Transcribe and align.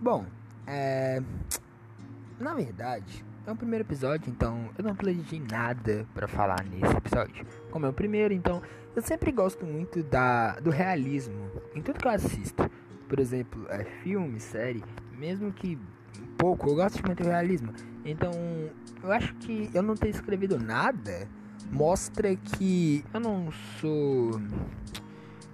Bom, 0.00 0.26
é. 0.66 1.22
Na 2.38 2.54
verdade, 2.54 3.24
é 3.46 3.50
o 3.52 3.56
primeiro 3.56 3.84
episódio, 3.84 4.30
então 4.30 4.70
eu 4.76 4.84
não 4.84 4.94
planejei 4.94 5.40
nada 5.40 6.06
para 6.14 6.26
falar 6.26 6.64
nesse 6.64 6.96
episódio. 6.96 7.46
Como 7.70 7.86
é 7.86 7.88
o 7.88 7.92
primeiro, 7.92 8.34
então 8.34 8.62
eu 8.94 9.02
sempre 9.02 9.30
gosto 9.30 9.64
muito 9.64 10.02
da, 10.02 10.58
do 10.60 10.70
realismo 10.70 11.50
em 11.74 11.82
tudo 11.82 11.98
que 11.98 12.06
eu 12.06 12.12
assisto. 12.12 12.70
Por 13.08 13.20
exemplo, 13.20 13.66
é, 13.68 13.84
filme, 13.84 14.40
série, 14.40 14.82
mesmo 15.16 15.52
que 15.52 15.78
pouco, 16.38 16.68
eu 16.68 16.74
gosto 16.74 16.96
de 16.96 17.08
manter 17.08 17.26
realismo. 17.26 17.72
Então, 18.04 18.32
eu 19.02 19.12
acho 19.12 19.34
que 19.36 19.70
eu 19.72 19.82
não 19.82 19.94
ter 19.94 20.08
escrevido 20.08 20.58
nada 20.58 21.28
mostra 21.70 22.34
que 22.36 23.04
eu 23.12 23.20
não 23.20 23.50
sou. 23.80 24.40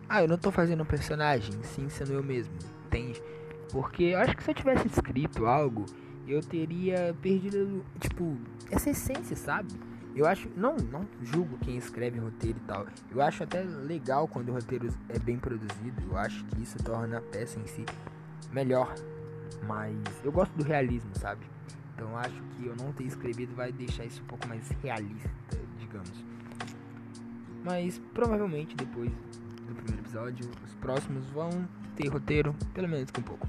Ah, 0.08 0.22
eu 0.22 0.28
não 0.28 0.38
tô 0.38 0.50
fazendo 0.50 0.82
um 0.82 0.86
personagem, 0.86 1.54
sim, 1.62 1.88
sendo 1.88 2.12
eu 2.12 2.22
mesmo, 2.22 2.54
entende? 2.86 3.22
Porque 3.70 4.14
acho 4.16 4.36
que 4.36 4.42
se 4.42 4.50
eu 4.50 4.54
tivesse 4.54 4.86
escrito 4.86 5.46
algo, 5.46 5.84
eu 6.26 6.40
teria 6.40 7.14
perdido, 7.20 7.84
tipo, 8.00 8.36
essa 8.70 8.90
essência, 8.90 9.36
sabe? 9.36 9.72
Eu 10.14 10.26
acho, 10.26 10.48
não, 10.56 10.76
não 10.76 11.06
julgo 11.22 11.58
quem 11.58 11.76
escreve 11.76 12.18
roteiro 12.18 12.58
e 12.58 12.66
tal. 12.66 12.86
Eu 13.10 13.22
acho 13.22 13.44
até 13.44 13.62
legal 13.62 14.26
quando 14.26 14.48
o 14.48 14.52
roteiro 14.52 14.88
é 15.08 15.18
bem 15.18 15.38
produzido. 15.38 16.02
Eu 16.10 16.16
acho 16.16 16.44
que 16.46 16.62
isso 16.62 16.76
torna 16.78 17.18
a 17.18 17.20
peça 17.20 17.58
em 17.60 17.66
si 17.66 17.84
melhor. 18.52 18.94
Mas 19.66 19.96
eu 20.24 20.32
gosto 20.32 20.52
do 20.56 20.64
realismo, 20.64 21.10
sabe? 21.14 21.46
Então 21.94 22.16
acho 22.16 22.42
que 22.56 22.66
eu 22.66 22.74
não 22.76 22.92
ter 22.92 23.04
escrevido 23.04 23.54
vai 23.54 23.72
deixar 23.72 24.04
isso 24.04 24.22
um 24.22 24.26
pouco 24.26 24.46
mais 24.48 24.68
realista, 24.82 25.30
digamos. 25.78 26.24
Mas 27.64 28.00
provavelmente 28.14 28.74
depois 28.76 29.10
do 29.68 29.74
primeiro 29.74 30.02
episódio, 30.02 30.50
os 30.64 30.74
próximos 30.76 31.26
vão 31.26 31.50
ter 31.94 32.08
roteiro, 32.08 32.54
pelo 32.72 32.88
menos 32.88 33.10
com 33.10 33.20
um 33.20 33.24
pouco. 33.24 33.46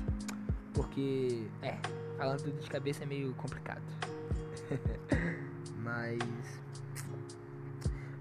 Porque, 0.73 1.47
é, 1.61 1.77
falando 2.17 2.43
tudo 2.43 2.59
de 2.59 2.69
cabeça 2.69 3.03
é 3.03 3.07
meio 3.07 3.33
complicado. 3.35 3.81
Mas. 5.81 6.19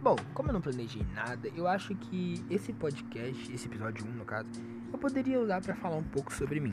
Bom, 0.00 0.16
como 0.32 0.50
eu 0.50 0.52
não 0.52 0.60
planejei 0.60 1.04
nada, 1.12 1.48
eu 1.56 1.66
acho 1.66 1.94
que 1.94 2.44
esse 2.48 2.72
podcast, 2.72 3.52
esse 3.52 3.66
episódio 3.66 4.06
1 4.06 4.10
no 4.12 4.24
caso, 4.24 4.48
eu 4.92 4.98
poderia 4.98 5.40
usar 5.40 5.60
para 5.60 5.74
falar 5.74 5.96
um 5.96 6.04
pouco 6.04 6.32
sobre 6.32 6.60
mim. 6.60 6.70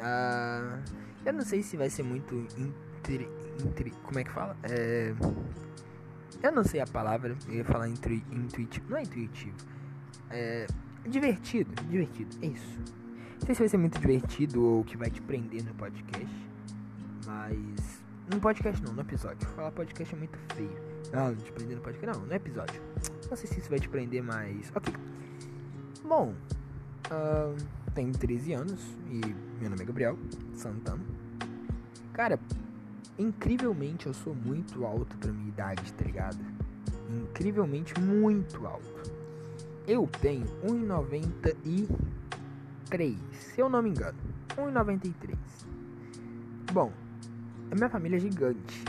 Ah, 0.00 0.80
eu 1.24 1.32
não 1.32 1.42
sei 1.42 1.62
se 1.62 1.76
vai 1.76 1.88
ser 1.88 2.02
muito 2.02 2.46
intri, 2.58 3.28
como 4.02 4.18
é 4.18 4.24
que 4.24 4.30
fala? 4.30 4.56
É, 4.64 5.14
eu 6.42 6.52
não 6.52 6.64
sei 6.64 6.80
a 6.80 6.86
palavra, 6.86 7.36
eu 7.48 7.54
ia 7.54 7.64
falar 7.64 7.88
intuitivo, 7.88 8.86
não 8.90 8.96
é 8.96 9.02
intuitivo. 9.02 9.54
É 10.30 10.66
divertido, 11.06 11.70
divertido, 11.88 12.36
é 12.42 12.46
isso. 12.46 12.78
Não 13.40 13.46
sei 13.46 13.54
se 13.54 13.60
vai 13.60 13.68
ser 13.68 13.76
muito 13.76 13.98
divertido 13.98 14.64
ou 14.64 14.84
que 14.84 14.96
vai 14.96 15.10
te 15.10 15.20
prender 15.20 15.62
no 15.64 15.74
podcast, 15.74 16.50
mas 17.26 18.02
no 18.32 18.40
podcast 18.40 18.82
não, 18.82 18.92
no 18.94 19.02
episódio. 19.02 19.46
Falar 19.48 19.70
podcast 19.72 20.14
é 20.14 20.18
muito 20.18 20.38
feio. 20.54 20.72
Não, 21.12 21.34
te 21.34 21.52
prender 21.52 21.76
no 21.76 21.82
podcast 21.82 22.18
não, 22.18 22.26
no 22.26 22.34
episódio. 22.34 22.80
Não 23.28 23.36
sei 23.36 23.46
se 23.48 23.58
isso 23.58 23.68
vai 23.68 23.78
te 23.78 23.88
prender, 23.88 24.22
mas 24.22 24.72
ok. 24.74 24.94
Bom, 26.02 26.34
uh, 27.10 27.56
tenho 27.94 28.12
13 28.12 28.54
anos 28.54 28.80
e 29.10 29.20
meu 29.60 29.70
nome 29.70 29.82
é 29.82 29.84
Gabriel 29.84 30.18
Santana. 30.54 31.04
Cara, 32.14 32.38
incrivelmente 33.18 34.06
eu 34.06 34.14
sou 34.14 34.34
muito 34.34 34.86
alto 34.86 35.16
pra 35.18 35.30
minha 35.30 35.48
idade, 35.48 35.92
tá 35.92 36.04
ligado? 36.04 36.38
Incrivelmente 37.10 37.98
muito 38.00 38.66
alto. 38.66 39.23
Eu 39.86 40.08
tenho 40.20 40.46
1,93, 40.64 43.16
se 43.32 43.60
eu 43.60 43.68
não 43.68 43.82
me 43.82 43.90
engano. 43.90 44.16
1,93. 44.56 45.36
Bom, 46.72 46.90
a 47.70 47.74
minha 47.74 47.90
família 47.90 48.16
é 48.16 48.20
gigante. 48.20 48.84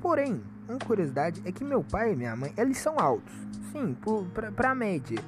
Porém, 0.00 0.42
uma 0.68 0.78
curiosidade 0.78 1.42
é 1.44 1.52
que 1.52 1.62
meu 1.62 1.84
pai 1.84 2.12
e 2.12 2.16
minha 2.16 2.34
mãe, 2.34 2.52
eles 2.56 2.78
são 2.78 2.98
altos. 2.98 3.34
Sim, 3.70 3.94
pra, 4.32 4.50
pra 4.50 4.74
média. 4.74 5.22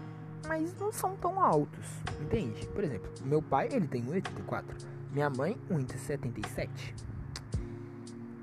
Mas 0.48 0.74
não 0.78 0.90
são 0.90 1.14
tão 1.16 1.40
altos, 1.40 1.86
entende? 2.20 2.66
Por 2.68 2.82
exemplo, 2.82 3.10
meu 3.24 3.42
pai, 3.42 3.68
ele 3.70 3.86
tem 3.86 4.02
1,84. 4.02 4.64
Minha 5.12 5.30
mãe, 5.30 5.56
1,77. 5.70 6.68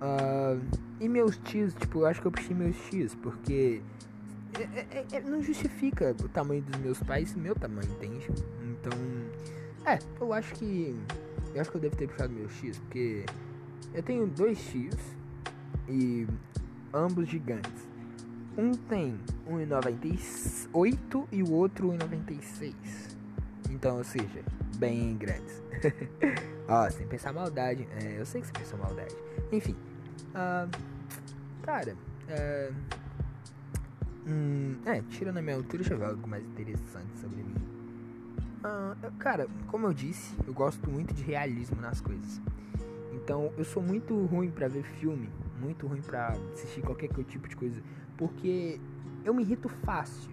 Uh, 0.01 0.61
e 0.99 1.09
meus 1.09 1.37
tios, 1.37 1.73
tipo, 1.73 1.99
eu 1.99 2.05
acho 2.05 2.21
que 2.21 2.27
eu 2.27 2.31
puxei 2.31 2.55
meus 2.55 2.77
tios, 2.89 3.13
porque 3.15 3.81
é, 4.57 4.97
é, 4.97 5.05
é, 5.11 5.21
não 5.21 5.41
justifica 5.41 6.15
o 6.23 6.29
tamanho 6.29 6.61
dos 6.61 6.79
meus 6.79 7.01
pais 7.03 7.35
meu 7.35 7.55
tamanho, 7.55 7.89
entende? 7.91 8.27
Então, 8.63 8.91
é, 9.85 9.99
eu 10.19 10.33
acho 10.33 10.53
que. 10.55 10.95
Eu 11.53 11.61
acho 11.61 11.71
que 11.71 11.77
eu 11.77 11.81
devo 11.81 11.95
ter 11.95 12.07
puxado 12.07 12.31
meus 12.31 12.53
tios, 12.59 12.77
porque 12.79 13.25
eu 13.93 14.03
tenho 14.03 14.27
dois 14.27 14.59
tios 14.69 14.95
e 15.87 16.27
ambos 16.93 17.27
gigantes. 17.27 17.87
Um 18.57 18.73
tem 18.73 19.19
1,98 19.49 21.27
e 21.31 21.43
o 21.43 21.51
outro 21.51 21.91
1,96. 21.91 22.73
Então, 23.69 23.97
ou 23.97 24.03
seja, 24.03 24.43
bem 24.77 25.15
grandes. 25.17 25.63
Ó, 26.67 26.89
sem 26.89 27.07
pensar 27.07 27.33
maldade. 27.33 27.87
É, 27.91 28.19
eu 28.19 28.25
sei 28.25 28.41
que 28.41 28.47
você 28.47 28.53
pensou 28.53 28.77
maldade. 28.77 29.15
Enfim. 29.51 29.75
Uh, 30.29 30.69
cara, 31.63 31.95
uh, 32.27 32.98
hum, 34.27 34.75
é, 34.85 35.01
tirando 35.09 35.37
a 35.37 35.41
minha 35.41 35.55
altura, 35.55 35.77
deixa 35.77 35.93
eu 35.93 35.97
ver 35.97 36.05
algo 36.05 36.27
mais 36.27 36.43
interessante 36.43 37.17
sobre 37.19 37.43
mim. 37.43 37.55
Uh, 38.59 39.11
cara, 39.17 39.47
como 39.67 39.87
eu 39.87 39.93
disse, 39.93 40.35
eu 40.45 40.53
gosto 40.53 40.89
muito 40.89 41.13
de 41.13 41.23
realismo 41.23 41.79
nas 41.79 42.01
coisas. 42.01 42.41
Então 43.13 43.51
eu 43.57 43.63
sou 43.63 43.81
muito 43.81 44.13
ruim 44.25 44.51
para 44.51 44.67
ver 44.67 44.83
filme, 44.83 45.29
muito 45.61 45.87
ruim 45.87 46.01
para 46.01 46.33
assistir 46.53 46.81
qualquer 46.81 47.09
tipo 47.25 47.47
de 47.47 47.55
coisa, 47.55 47.81
porque 48.17 48.79
eu 49.23 49.33
me 49.33 49.43
irrito 49.43 49.69
fácil 49.69 50.31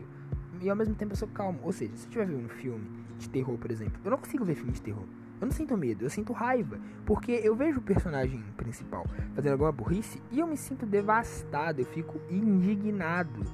e 0.61 0.71
ao 0.71 0.77
mesmo 0.77 0.95
tempo 0.95 1.13
eu 1.13 1.17
sou 1.17 1.29
calmo. 1.29 1.61
Ou 1.63 1.73
seja, 1.73 1.93
se 1.97 2.05
eu 2.05 2.09
estiver 2.09 2.27
vendo 2.27 2.45
um 2.45 2.49
filme 2.49 2.89
de 3.19 3.29
terror, 3.29 3.57
por 3.59 3.71
exemplo, 3.71 4.01
eu 4.05 4.11
não 4.11 4.19
consigo 4.19 4.45
ver 4.45 4.55
filme 4.55 4.73
de 4.73 4.83
terror. 4.83 5.05
Eu 5.41 5.47
não 5.47 5.53
sinto 5.53 5.77
medo, 5.77 6.05
eu 6.05 6.11
sinto 6.11 6.33
raiva, 6.33 6.81
porque 7.05 7.33
eu 7.33 7.55
vejo 7.55 7.79
o 7.79 7.83
personagem 7.83 8.43
principal 8.57 9.05
fazendo 9.35 9.53
alguma 9.53 9.71
burrice 9.71 10.21
e 10.33 10.41
eu 10.41 10.47
me 10.47 10.57
sinto 10.57 10.87
devastado, 10.87 11.81
eu 11.81 11.87
fico 11.87 12.19
indignado. 12.31 13.45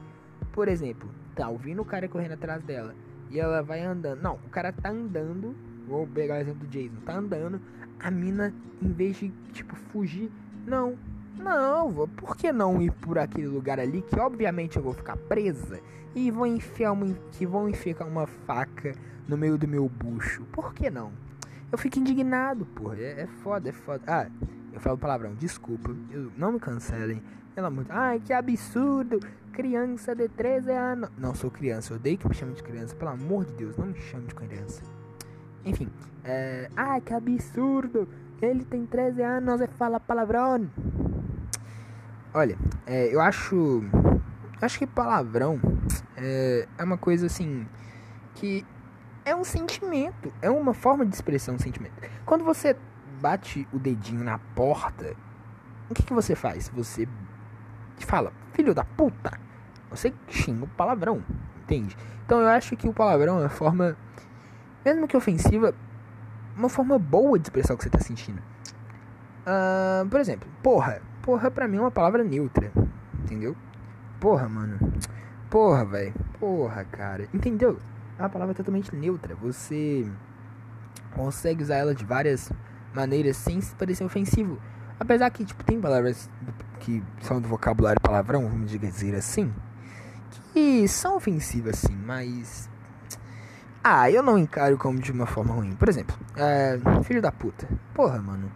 Por 0.52 0.68
exemplo, 0.68 1.08
tá 1.34 1.48
ouvindo 1.48 1.82
o 1.82 1.84
cara 1.84 2.08
correndo 2.08 2.32
atrás 2.32 2.62
dela 2.62 2.94
e 3.30 3.40
ela 3.40 3.62
vai 3.62 3.80
andando. 3.80 4.20
Não, 4.20 4.34
o 4.34 4.50
cara 4.50 4.72
tá 4.72 4.90
andando. 4.90 5.54
Vou 5.88 6.06
pegar 6.06 6.36
o 6.36 6.40
exemplo 6.40 6.66
do 6.66 6.68
Jason, 6.68 7.00
tá 7.04 7.16
andando, 7.16 7.60
a 7.98 8.10
mina, 8.10 8.54
em 8.80 8.92
vez 8.92 9.16
de, 9.16 9.30
tipo, 9.52 9.74
fugir, 9.74 10.30
não, 10.64 10.96
não, 11.36 12.08
por 12.08 12.36
que 12.36 12.52
não 12.52 12.80
ir 12.80 12.92
por 12.92 13.18
aquele 13.18 13.48
lugar 13.48 13.80
ali 13.80 14.00
que 14.02 14.18
obviamente 14.18 14.76
eu 14.76 14.82
vou 14.82 14.92
ficar 14.92 15.16
presa 15.16 15.80
e 16.14 16.30
vou 16.30 16.46
enfiar 16.46 16.92
uma, 16.92 17.12
que 17.32 17.44
vão 17.44 17.68
enfiar 17.68 18.06
uma 18.06 18.26
faca 18.26 18.94
no 19.26 19.36
meio 19.36 19.58
do 19.58 19.66
meu 19.66 19.88
bucho? 19.88 20.44
Por 20.52 20.72
que 20.72 20.88
não? 20.88 21.10
Eu 21.70 21.78
fico 21.78 21.98
indignado, 21.98 22.66
porra. 22.66 22.96
É, 22.98 23.22
é 23.22 23.26
foda, 23.26 23.70
é 23.70 23.72
foda. 23.72 24.02
Ah, 24.06 24.26
eu 24.72 24.78
falo 24.78 24.98
palavrão, 24.98 25.34
desculpa. 25.34 25.90
Eu, 26.10 26.30
não 26.36 26.52
me 26.52 26.60
cancelem. 26.60 27.22
Pelo 27.54 27.66
amor 27.66 27.84
de 27.84 27.92
Ai, 27.92 28.20
que 28.20 28.32
absurdo. 28.32 29.18
Criança 29.52 30.14
de 30.14 30.28
13 30.28 30.70
anos. 30.72 31.10
Não 31.18 31.34
sou 31.34 31.50
criança, 31.50 31.92
eu 31.92 31.96
odeio 31.96 32.16
que 32.16 32.26
me 32.26 32.34
chame 32.34 32.54
de 32.54 32.62
criança. 32.62 32.94
Pelo 32.96 33.10
amor 33.10 33.44
de 33.44 33.52
Deus, 33.52 33.76
não 33.76 33.86
me 33.86 34.00
chame 34.00 34.26
de 34.26 34.34
criança. 34.34 34.82
Enfim, 35.64 35.88
é... 36.24 36.70
Ai, 36.74 37.00
que 37.00 37.12
absurdo! 37.12 38.08
Ele 38.40 38.64
tem 38.64 38.84
13 38.86 39.22
anos 39.22 39.60
e 39.60 39.66
fala 39.68 40.00
palavrão. 40.00 40.68
Olha, 42.34 42.58
é, 42.86 43.14
eu 43.14 43.20
acho. 43.20 43.82
Acho 44.60 44.78
que 44.78 44.86
palavrão 44.86 45.60
é, 46.16 46.66
é 46.78 46.84
uma 46.84 46.98
coisa 46.98 47.26
assim. 47.26 47.68
Que 48.34 48.66
é 49.24 49.36
um 49.36 49.44
sentimento. 49.44 50.32
É 50.40 50.50
uma 50.50 50.74
forma 50.74 51.04
de 51.06 51.14
expressão 51.14 51.56
de 51.56 51.62
sentimento. 51.62 51.94
Quando 52.24 52.42
você 52.42 52.76
bate 53.20 53.68
o 53.72 53.78
dedinho 53.78 54.24
na 54.24 54.38
porta, 54.38 55.14
o 55.88 55.94
que, 55.94 56.02
que 56.02 56.12
você 56.12 56.34
faz? 56.34 56.68
Você 56.70 57.06
fala, 58.00 58.32
filho 58.52 58.74
da 58.74 58.84
puta. 58.84 59.32
Você 59.90 60.12
xinga 60.28 60.64
o 60.64 60.68
palavrão, 60.68 61.22
entende? 61.62 61.96
Então 62.24 62.40
eu 62.40 62.48
acho 62.48 62.76
que 62.76 62.88
o 62.88 62.92
palavrão 62.92 63.38
é 63.38 63.42
uma 63.42 63.48
forma 63.48 63.96
mesmo 64.84 65.06
que 65.06 65.16
ofensiva, 65.16 65.74
uma 66.56 66.68
forma 66.68 66.98
boa 66.98 67.38
de 67.38 67.46
expressar 67.46 67.74
o 67.74 67.76
que 67.76 67.84
você 67.84 67.90
tá 67.90 68.00
sentindo. 68.00 68.42
Uh, 69.42 70.08
por 70.08 70.20
exemplo, 70.20 70.48
porra. 70.62 71.00
Porra 71.22 71.50
pra 71.50 71.68
mim 71.68 71.76
é 71.76 71.80
uma 71.80 71.90
palavra 71.90 72.24
neutra. 72.24 72.72
Entendeu? 73.22 73.56
Porra, 74.18 74.48
mano. 74.48 74.78
Porra, 75.48 75.84
velho. 75.84 76.14
Porra, 76.40 76.84
cara. 76.84 77.28
Entendeu? 77.32 77.78
É 78.18 78.22
uma 78.22 78.28
palavra 78.28 78.54
totalmente 78.54 78.94
neutra. 78.94 79.36
Você 79.36 80.10
consegue 81.14 81.62
usar 81.62 81.76
ela 81.76 81.94
de 81.94 82.04
várias 82.04 82.52
maneiras 82.92 83.36
sem 83.36 83.60
se 83.60 83.74
parecer 83.76 84.04
ofensivo. 84.04 84.58
Apesar 84.98 85.30
que, 85.30 85.44
tipo, 85.44 85.62
tem 85.62 85.80
palavras 85.80 86.28
que 86.82 87.02
são 87.20 87.40
do 87.40 87.46
vocabulário 87.46 88.00
palavrão, 88.00 88.48
vamos 88.48 88.68
dizer 88.68 89.14
assim, 89.14 89.54
que 90.52 90.86
são 90.88 91.16
ofensivas, 91.16 91.76
sim, 91.78 91.94
mas 91.94 92.68
Ah, 93.84 94.10
eu 94.10 94.22
não 94.22 94.38
encaro 94.38 94.76
como 94.76 94.98
de 95.00 95.10
uma 95.10 95.26
forma 95.26 95.54
ruim. 95.54 95.74
Por 95.74 95.88
exemplo, 95.88 96.16
é, 96.36 96.78
filho 97.04 97.22
da 97.22 97.32
puta. 97.32 97.68
Porra, 97.94 98.20
mano. 98.20 98.50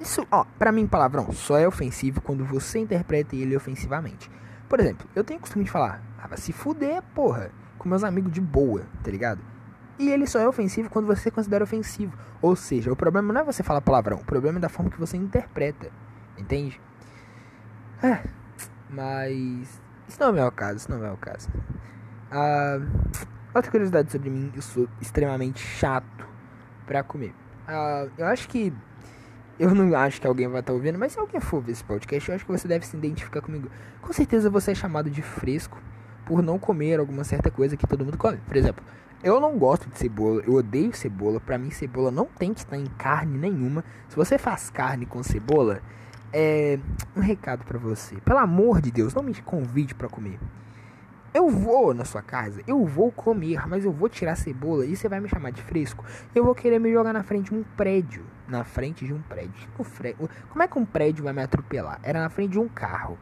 Isso, 0.00 0.26
ó, 0.30 0.44
pra 0.58 0.72
mim, 0.72 0.86
palavrão 0.86 1.32
só 1.32 1.58
é 1.58 1.66
ofensivo 1.66 2.20
quando 2.20 2.44
você 2.44 2.78
interpreta 2.78 3.34
ele 3.34 3.56
ofensivamente. 3.56 4.30
Por 4.68 4.80
exemplo, 4.80 5.08
eu 5.14 5.24
tenho 5.24 5.40
costume 5.40 5.64
de 5.64 5.70
falar, 5.70 6.02
ah, 6.18 6.36
se 6.36 6.52
fuder, 6.52 7.02
porra, 7.14 7.50
com 7.78 7.88
meus 7.88 8.04
amigos 8.04 8.32
de 8.32 8.40
boa, 8.40 8.82
tá 9.02 9.10
ligado? 9.10 9.40
E 9.98 10.10
ele 10.10 10.26
só 10.26 10.38
é 10.38 10.48
ofensivo 10.48 10.90
quando 10.90 11.06
você 11.06 11.30
considera 11.30 11.64
ofensivo. 11.64 12.16
Ou 12.42 12.54
seja, 12.56 12.92
o 12.92 12.96
problema 12.96 13.32
não 13.32 13.40
é 13.40 13.44
você 13.44 13.62
falar 13.62 13.80
palavrão, 13.80 14.18
o 14.18 14.24
problema 14.24 14.58
é 14.58 14.60
da 14.60 14.68
forma 14.68 14.90
que 14.90 15.00
você 15.00 15.16
interpreta. 15.16 15.90
Entende? 16.38 16.80
É, 18.02 18.20
mas. 18.90 19.80
Isso 20.08 20.20
não 20.20 20.28
é 20.28 20.30
o 20.30 20.34
meu 20.34 20.52
caso, 20.52 20.76
isso 20.76 20.90
não 20.90 21.04
é 21.04 21.10
o 21.10 21.16
caso. 21.16 21.48
Ah, 22.30 22.78
outra 23.54 23.70
curiosidade 23.70 24.10
sobre 24.10 24.30
mim, 24.30 24.52
eu 24.54 24.62
sou 24.62 24.88
extremamente 25.00 25.60
chato 25.60 26.26
pra 26.86 27.02
comer. 27.02 27.34
Ah, 27.66 28.06
eu 28.16 28.26
acho 28.26 28.48
que. 28.48 28.72
Eu 29.58 29.74
não 29.74 29.96
acho 29.96 30.20
que 30.20 30.26
alguém 30.26 30.46
vai 30.48 30.60
estar 30.60 30.72
tá 30.72 30.76
ouvindo, 30.76 30.98
mas 30.98 31.12
se 31.12 31.18
alguém 31.18 31.40
for 31.40 31.62
ver 31.62 31.72
esse 31.72 31.82
podcast, 31.82 32.28
eu 32.28 32.34
acho 32.34 32.44
que 32.44 32.52
você 32.52 32.68
deve 32.68 32.86
se 32.86 32.94
identificar 32.94 33.40
comigo. 33.40 33.70
Com 34.02 34.12
certeza 34.12 34.50
você 34.50 34.72
é 34.72 34.74
chamado 34.74 35.08
de 35.08 35.22
fresco 35.22 35.80
por 36.26 36.42
não 36.42 36.58
comer 36.58 37.00
alguma 37.00 37.24
certa 37.24 37.50
coisa 37.50 37.76
que 37.76 37.86
todo 37.86 38.04
mundo 38.04 38.18
come. 38.18 38.36
Por 38.36 38.54
exemplo, 38.54 38.84
eu 39.24 39.40
não 39.40 39.56
gosto 39.56 39.88
de 39.88 39.98
cebola, 39.98 40.42
eu 40.46 40.54
odeio 40.54 40.94
cebola. 40.94 41.40
Pra 41.40 41.56
mim, 41.56 41.70
cebola 41.70 42.10
não 42.10 42.26
tem 42.26 42.52
que 42.52 42.60
estar 42.60 42.76
em 42.76 42.86
carne 42.98 43.38
nenhuma. 43.38 43.82
Se 44.08 44.16
você 44.16 44.36
faz 44.36 44.68
carne 44.68 45.06
com 45.06 45.22
cebola, 45.22 45.80
é 46.32 46.78
um 47.14 47.20
recado 47.20 47.64
para 47.64 47.78
você. 47.78 48.16
Pelo 48.16 48.38
amor 48.38 48.80
de 48.80 48.90
Deus, 48.90 49.14
não 49.14 49.22
me 49.22 49.34
convide 49.34 49.94
para 49.94 50.08
comer. 50.08 50.38
Eu 51.34 51.50
vou 51.50 51.92
na 51.92 52.04
sua 52.06 52.22
casa, 52.22 52.62
eu 52.66 52.82
vou 52.86 53.12
comer, 53.12 53.68
mas 53.68 53.84
eu 53.84 53.92
vou 53.92 54.08
tirar 54.08 54.32
a 54.32 54.36
cebola 54.36 54.86
e 54.86 54.96
você 54.96 55.06
vai 55.06 55.20
me 55.20 55.28
chamar 55.28 55.50
de 55.50 55.62
fresco. 55.62 56.02
Eu 56.34 56.42
vou 56.44 56.54
querer 56.54 56.78
me 56.78 56.90
jogar 56.90 57.12
na 57.12 57.22
frente 57.22 57.50
de 57.50 57.54
um 57.54 57.62
prédio. 57.76 58.24
Na 58.48 58.64
frente 58.64 59.04
de 59.04 59.12
um 59.12 59.20
prédio. 59.20 59.68
Como 60.48 60.62
é 60.62 60.66
que 60.66 60.78
um 60.78 60.86
prédio 60.86 61.24
vai 61.24 61.34
me 61.34 61.42
atropelar? 61.42 62.00
Era 62.02 62.22
na 62.22 62.30
frente 62.30 62.52
de 62.52 62.58
um 62.58 62.68
carro. 62.68 63.18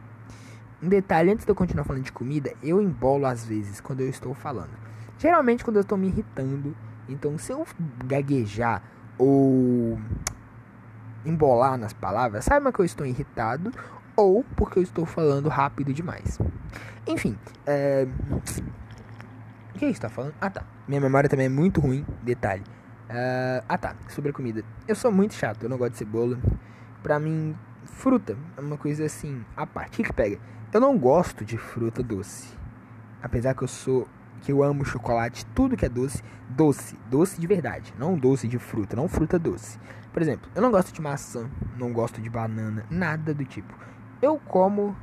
Um 0.81 0.87
detalhe, 0.87 1.31
antes 1.31 1.45
de 1.45 1.51
eu 1.51 1.55
continuar 1.55 1.83
falando 1.83 2.03
de 2.03 2.11
comida, 2.11 2.53
eu 2.63 2.81
embolo 2.81 3.25
às 3.25 3.45
vezes 3.45 3.81
quando 3.81 3.99
eu 3.99 4.09
estou 4.09 4.33
falando. 4.33 4.71
Geralmente 5.17 5.63
quando 5.65 5.75
eu 5.75 5.81
estou 5.81 5.97
me 5.97 6.07
irritando. 6.07 6.73
Então 7.09 7.37
se 7.37 7.51
eu 7.51 7.65
gaguejar 8.05 8.81
ou 9.17 9.99
embolar 11.25 11.77
nas 11.77 11.93
palavras, 11.93 12.45
saiba 12.45 12.71
que 12.71 12.79
eu 12.79 12.85
estou 12.85 13.05
irritado 13.05 13.71
ou 14.15 14.43
porque 14.55 14.79
eu 14.79 14.83
estou 14.83 15.05
falando 15.05 15.49
rápido 15.49 15.93
demais. 15.93 16.39
Enfim, 17.07 17.37
é... 17.65 18.07
o 19.73 19.77
que 19.77 19.85
está 19.85 20.09
falando? 20.09 20.33
Ah 20.39 20.49
tá, 20.49 20.63
minha 20.87 21.01
memória 21.01 21.29
também 21.29 21.47
é 21.47 21.49
muito 21.49 21.81
ruim, 21.81 22.05
detalhe. 22.23 22.63
Uh, 23.09 23.63
ah 23.69 23.77
tá, 23.77 23.95
sobre 24.09 24.31
a 24.31 24.33
comida. 24.33 24.63
Eu 24.87 24.95
sou 24.95 25.11
muito 25.11 25.33
chato, 25.35 25.63
eu 25.63 25.69
não 25.69 25.77
gosto 25.77 25.91
de 25.93 25.97
cebola. 25.99 26.39
Pra 27.03 27.19
mim, 27.19 27.55
fruta 27.83 28.37
é 28.57 28.61
uma 28.61 28.77
coisa 28.77 29.05
assim, 29.05 29.45
a 29.55 29.67
parte 29.67 30.01
que 30.03 30.11
pega. 30.11 30.39
Eu 30.73 30.81
não 30.81 30.97
gosto 30.97 31.45
de 31.45 31.57
fruta 31.57 32.01
doce. 32.01 32.49
Apesar 33.21 33.53
que 33.53 33.63
eu 33.63 33.67
sou 33.67 34.07
que 34.45 34.51
eu 34.51 34.61
amo 34.61 34.85
chocolate, 34.85 35.43
tudo 35.47 35.75
que 35.75 35.85
é 35.85 35.89
doce, 35.89 36.23
doce, 36.47 36.95
doce 37.09 37.41
de 37.41 37.47
verdade, 37.47 37.91
não 37.97 38.15
doce 38.15 38.47
de 38.47 38.59
fruta, 38.59 38.95
não 38.95 39.07
fruta 39.07 39.39
doce. 39.39 39.79
Por 40.13 40.21
exemplo, 40.21 40.47
eu 40.53 40.61
não 40.61 40.69
gosto 40.69 40.93
de 40.93 41.01
maçã, 41.01 41.49
não 41.75 41.91
gosto 41.91 42.21
de 42.21 42.29
banana, 42.29 42.85
nada 42.91 43.33
do 43.33 43.43
tipo. 43.43 43.73
Eu 44.21 44.37
como 44.37 44.95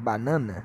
banana, 0.00 0.64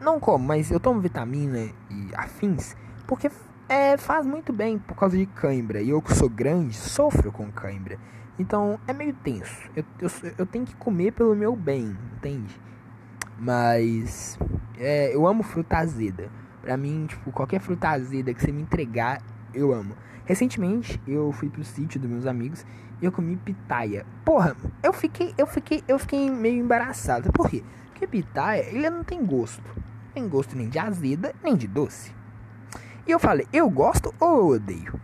não 0.00 0.20
como, 0.20 0.46
mas 0.46 0.70
eu 0.70 0.78
tomo 0.78 1.00
vitamina 1.00 1.58
e 1.90 2.10
afins 2.14 2.76
porque 3.04 3.28
é, 3.68 3.96
faz 3.96 4.24
muito 4.24 4.52
bem 4.52 4.78
por 4.78 4.94
causa 4.94 5.18
de 5.18 5.26
cãibra. 5.26 5.82
E 5.82 5.90
eu 5.90 6.00
que 6.00 6.14
sou 6.14 6.28
grande, 6.28 6.76
sofro 6.76 7.32
com 7.32 7.50
cãibra. 7.50 7.98
Então 8.38 8.78
é 8.86 8.92
meio 8.92 9.12
tenso. 9.12 9.68
Eu, 9.74 9.84
eu, 10.00 10.08
eu 10.38 10.46
tenho 10.46 10.64
que 10.64 10.76
comer 10.76 11.10
pelo 11.10 11.34
meu 11.34 11.56
bem, 11.56 11.98
entende? 12.16 12.60
Mas 13.36 14.38
é, 14.78 15.12
eu 15.12 15.26
amo 15.26 15.42
fruta 15.42 15.78
azeda. 15.78 16.30
Pra 16.62 16.76
mim, 16.76 17.06
tipo, 17.06 17.32
qualquer 17.32 17.60
fruta 17.60 17.88
azeda 17.88 18.34
que 18.34 18.40
você 18.40 18.52
me 18.52 18.62
entregar, 18.62 19.22
eu 19.54 19.72
amo. 19.72 19.96
Recentemente 20.24 21.00
eu 21.06 21.32
fui 21.32 21.48
pro 21.48 21.64
sítio 21.64 21.98
dos 21.98 22.08
meus 22.08 22.26
amigos 22.26 22.64
e 23.00 23.04
eu 23.04 23.12
comi 23.12 23.36
pitaia. 23.36 24.06
Porra, 24.24 24.56
eu 24.82 24.92
fiquei, 24.92 25.34
eu 25.36 25.46
fiquei, 25.46 25.82
eu 25.88 25.98
fiquei 25.98 26.30
meio 26.30 26.62
embaraçado. 26.62 27.32
Por 27.32 27.48
quê? 27.48 27.64
Porque 27.86 28.06
pitaia, 28.06 28.62
ele 28.68 28.88
não 28.90 29.02
tem 29.02 29.24
gosto. 29.24 29.62
Não 29.74 30.12
tem 30.14 30.28
gosto 30.28 30.56
nem 30.56 30.68
de 30.68 30.78
azeda, 30.78 31.34
nem 31.42 31.56
de 31.56 31.66
doce. 31.66 32.14
E 33.06 33.10
eu 33.10 33.18
falei, 33.18 33.46
eu 33.52 33.68
gosto 33.68 34.14
ou 34.20 34.38
eu 34.38 34.46
odeio? 34.48 35.00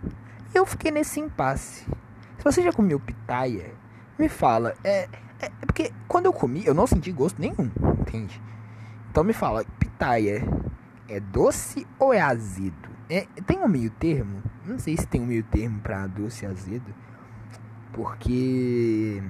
E 0.54 0.58
eu 0.58 0.66
fiquei 0.66 0.90
nesse 0.90 1.18
impasse. 1.18 1.84
Se 2.38 2.44
você 2.44 2.62
já 2.62 2.72
comeu 2.72 3.00
pitaia, 3.00 3.74
me 4.18 4.28
fala. 4.28 4.74
É, 4.84 5.08
é, 5.40 5.48
porque 5.66 5.92
quando 6.06 6.26
eu 6.26 6.32
comi, 6.32 6.64
eu 6.64 6.74
não 6.74 6.86
senti 6.86 7.10
gosto 7.10 7.40
nenhum, 7.40 7.70
entende? 8.00 8.40
Então 9.10 9.24
me 9.24 9.32
fala, 9.32 9.64
pitaia 9.78 10.44
é 11.08 11.20
doce 11.20 11.86
ou 11.98 12.12
é 12.12 12.20
azedo? 12.20 12.88
É, 13.08 13.26
tem 13.46 13.58
um 13.58 13.68
meio 13.68 13.90
termo? 13.90 14.42
Não 14.64 14.78
sei 14.78 14.96
se 14.96 15.06
tem 15.06 15.20
um 15.20 15.26
meio 15.26 15.44
termo 15.44 15.80
para 15.80 16.06
doce 16.06 16.44
e 16.44 16.48
azedo. 16.48 16.94
Porque. 17.92 19.22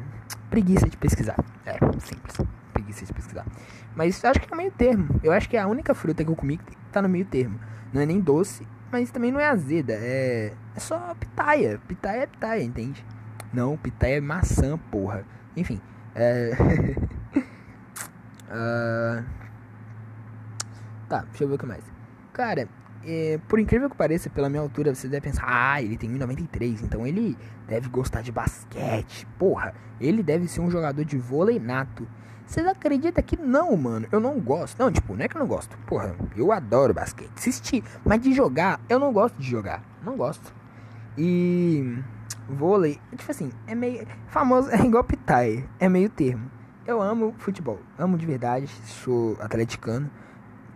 Preguiça 0.50 0.88
de 0.88 0.96
pesquisar. 0.96 1.36
É, 1.64 1.74
simples. 2.00 2.38
Preguiça 2.72 3.04
de 3.04 3.12
pesquisar. 3.12 3.46
Mas 3.94 4.24
acho 4.24 4.40
que 4.40 4.52
é 4.52 4.56
meio 4.56 4.70
termo. 4.70 5.20
Eu 5.22 5.32
acho 5.32 5.48
que 5.48 5.56
é 5.56 5.60
a 5.60 5.66
única 5.66 5.94
fruta 5.94 6.24
que 6.24 6.30
eu 6.30 6.36
comi 6.36 6.56
que 6.58 6.76
tá 6.90 7.02
no 7.02 7.08
meio 7.08 7.24
termo. 7.26 7.60
Não 7.92 8.00
é 8.00 8.06
nem 8.06 8.20
doce, 8.20 8.66
mas 8.90 9.10
também 9.10 9.30
não 9.30 9.40
é 9.40 9.48
azeda. 9.48 9.92
É, 9.92 10.52
é 10.74 10.80
só 10.80 11.14
pitaia. 11.14 11.80
Pitaia 11.86 12.22
é 12.22 12.26
pitaia, 12.26 12.62
entende? 12.62 13.04
Não, 13.52 13.76
pitaia 13.76 14.16
é 14.16 14.20
maçã, 14.20 14.78
porra. 14.90 15.24
Enfim. 15.56 15.80
É. 16.14 16.52
uh... 18.50 19.36
Tá, 21.08 21.20
deixa 21.28 21.44
eu 21.44 21.48
ver 21.48 21.54
o 21.54 21.58
que 21.58 21.66
mais. 21.66 21.84
Cara, 22.32 22.68
é, 23.04 23.38
por 23.48 23.60
incrível 23.60 23.88
que 23.88 23.96
pareça, 23.96 24.28
pela 24.28 24.48
minha 24.48 24.60
altura, 24.60 24.92
você 24.92 25.06
deve 25.06 25.28
pensar, 25.28 25.44
ah, 25.46 25.80
ele 25.80 25.96
tem 25.96 26.10
1,93, 26.10 26.82
então 26.82 27.06
ele 27.06 27.38
deve 27.68 27.88
gostar 27.88 28.20
de 28.20 28.32
basquete. 28.32 29.26
Porra, 29.38 29.74
ele 30.00 30.22
deve 30.22 30.48
ser 30.48 30.60
um 30.60 30.70
jogador 30.70 31.04
de 31.04 31.16
vôlei 31.16 31.60
nato. 31.60 32.06
Vocês 32.44 32.66
acreditam 32.66 33.22
que 33.22 33.36
não, 33.36 33.76
mano? 33.76 34.06
Eu 34.10 34.20
não 34.20 34.40
gosto. 34.40 34.78
Não, 34.78 34.90
tipo, 34.90 35.14
não 35.14 35.24
é 35.24 35.28
que 35.28 35.36
eu 35.36 35.40
não 35.40 35.46
gosto. 35.46 35.76
Porra, 35.86 36.14
eu 36.36 36.52
adoro 36.52 36.94
basquete. 36.94 37.30
Assistir. 37.36 37.82
Mas 38.04 38.20
de 38.20 38.32
jogar, 38.32 38.80
eu 38.88 38.98
não 38.98 39.12
gosto 39.12 39.36
de 39.36 39.48
jogar. 39.48 39.82
Não 40.04 40.16
gosto. 40.16 40.54
E. 41.18 41.98
Vôlei, 42.48 43.00
tipo 43.16 43.30
assim, 43.30 43.50
é 43.66 43.74
meio. 43.74 44.06
Famoso, 44.28 44.70
é 44.74 44.80
igual 44.84 45.02
Pitai. 45.02 45.68
É 45.80 45.88
meio 45.88 46.08
termo. 46.08 46.48
Eu 46.86 47.02
amo 47.02 47.34
futebol. 47.38 47.80
Amo 47.98 48.16
de 48.16 48.26
verdade. 48.26 48.68
Sou 48.84 49.36
atleticano 49.40 50.08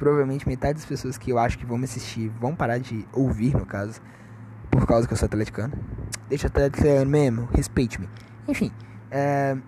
provavelmente 0.00 0.48
metade 0.48 0.78
das 0.78 0.86
pessoas 0.86 1.18
que 1.18 1.30
eu 1.30 1.38
acho 1.38 1.58
que 1.58 1.66
vão 1.66 1.76
me 1.76 1.84
assistir 1.84 2.30
vão 2.40 2.56
parar 2.56 2.78
de 2.78 3.06
ouvir, 3.12 3.54
no 3.54 3.66
caso, 3.66 4.00
por 4.70 4.86
causa 4.86 5.06
que 5.06 5.12
eu 5.12 5.16
sou 5.16 5.26
atleticano. 5.26 5.74
Deixa 6.26 6.46
atleticano 6.46 7.10
mesmo, 7.10 7.46
respeite-me. 7.52 8.08
Enfim, 8.48 8.72
é, 9.10 9.58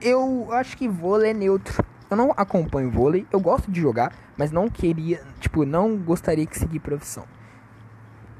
eu 0.00 0.48
acho 0.50 0.76
que 0.76 0.88
vôlei 0.88 1.30
é 1.30 1.34
neutro. 1.34 1.84
Eu 2.10 2.16
não 2.16 2.32
acompanho 2.36 2.90
vôlei, 2.90 3.28
eu 3.32 3.38
gosto 3.38 3.70
de 3.70 3.80
jogar, 3.80 4.12
mas 4.36 4.50
não 4.50 4.68
queria, 4.68 5.22
tipo, 5.38 5.64
não 5.64 5.96
gostaria 5.96 6.44
de 6.44 6.58
seguir 6.58 6.80
profissão. 6.80 7.24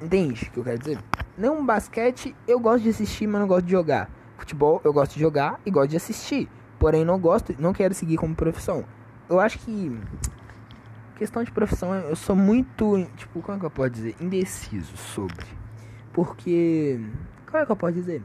Entende 0.03 0.49
o 0.49 0.51
que 0.51 0.59
eu 0.59 0.65
quero 0.65 0.79
dizer? 0.81 0.99
Não 1.39 1.65
basquete, 1.65 2.35
eu 2.49 2.59
gosto 2.59 2.83
de 2.83 2.89
assistir, 2.89 3.29
mas 3.29 3.41
não 3.41 3.47
gosto 3.47 3.67
de 3.67 3.71
jogar. 3.71 4.11
Futebol, 4.37 4.81
eu 4.83 4.93
gosto 4.93 5.15
de 5.15 5.21
jogar 5.21 5.61
e 5.65 5.71
gosto 5.71 5.91
de 5.91 5.97
assistir. 5.97 6.49
Porém, 6.77 7.05
não 7.05 7.21
gosto, 7.21 7.55
não 7.57 7.73
quero 7.73 7.95
seguir 7.95 8.17
como 8.17 8.35
profissão. 8.35 8.85
Eu 9.29 9.39
acho 9.39 9.61
que 9.61 9.97
Questão 11.17 11.43
de 11.43 11.51
profissão, 11.51 11.95
eu 11.95 12.15
sou 12.15 12.37
muito, 12.37 13.03
tipo, 13.17 13.41
como 13.41 13.57
é 13.57 13.61
que 13.61 13.65
eu 13.65 13.71
posso 13.71 13.89
dizer? 13.89 14.15
Indeciso 14.21 14.99
sobre. 14.99 15.47
Porque, 16.13 17.01
como 17.47 17.57
é 17.57 17.65
que 17.65 17.73
eu 17.73 17.77
posso 17.77 17.95
dizer? 17.95 18.23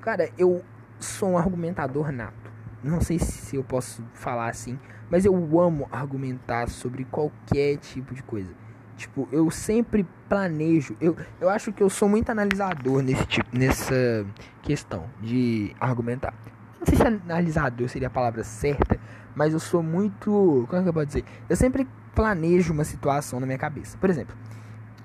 Cara, 0.00 0.28
eu 0.36 0.64
sou 0.98 1.30
um 1.30 1.38
argumentador 1.38 2.10
nato. 2.10 2.52
Não 2.82 3.00
sei 3.00 3.20
se 3.20 3.54
eu 3.54 3.62
posso 3.62 4.02
falar 4.14 4.48
assim, 4.48 4.76
mas 5.08 5.24
eu 5.24 5.34
amo 5.60 5.88
argumentar 5.92 6.68
sobre 6.68 7.04
qualquer 7.04 7.76
tipo 7.76 8.12
de 8.12 8.22
coisa. 8.24 8.52
Tipo, 8.96 9.28
eu 9.30 9.48
sempre 9.48 10.04
planejo. 10.28 10.96
Eu, 11.00 11.16
eu 11.40 11.48
acho 11.48 11.72
que 11.72 11.84
eu 11.84 11.88
sou 11.88 12.08
muito 12.08 12.30
analisador 12.30 13.00
nesse 13.00 13.26
tipo, 13.26 13.56
nessa 13.56 14.26
questão 14.60 15.08
de 15.22 15.72
argumentar. 15.78 16.34
Não 16.80 16.86
sei 16.86 16.96
se 16.96 17.06
analisador 17.06 17.88
seria 17.88 18.08
a 18.08 18.10
palavra 18.10 18.42
certa, 18.42 18.98
mas 19.36 19.52
eu 19.52 19.60
sou 19.60 19.84
muito. 19.84 20.66
Como 20.68 20.80
é 20.80 20.82
que 20.82 20.88
eu 20.88 20.92
posso 20.92 21.06
dizer? 21.06 21.24
Eu 21.48 21.56
sempre 21.56 21.86
planejo 22.14 22.72
uma 22.72 22.84
situação 22.84 23.40
na 23.40 23.46
minha 23.46 23.58
cabeça. 23.58 23.98
Por 23.98 24.08
exemplo, 24.08 24.36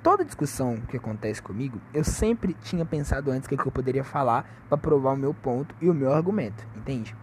toda 0.04 0.24
discussão 0.24 0.78
que 0.88 0.98
acontece 0.98 1.42
comigo, 1.42 1.82
eu 1.94 2.04
sempre 2.04 2.54
tinha 2.54 2.86
pensado 2.86 3.32
antes 3.32 3.48
o 3.48 3.50
que, 3.50 3.58
que 3.58 3.68
eu 3.68 3.72
poderia 3.72 4.04
falar 4.04 4.46
para 4.68 4.78
provar 4.78 5.14
o 5.14 5.18
meu 5.18 5.34
ponto 5.34 5.76
e 5.82 5.90
o 5.90 5.94
meu 5.94 6.14
argumento, 6.14 6.66
entende? 6.76 7.16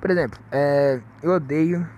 Por 0.00 0.10
exemplo, 0.10 0.40
é, 0.50 1.00
eu 1.22 1.32
odeio. 1.32 1.88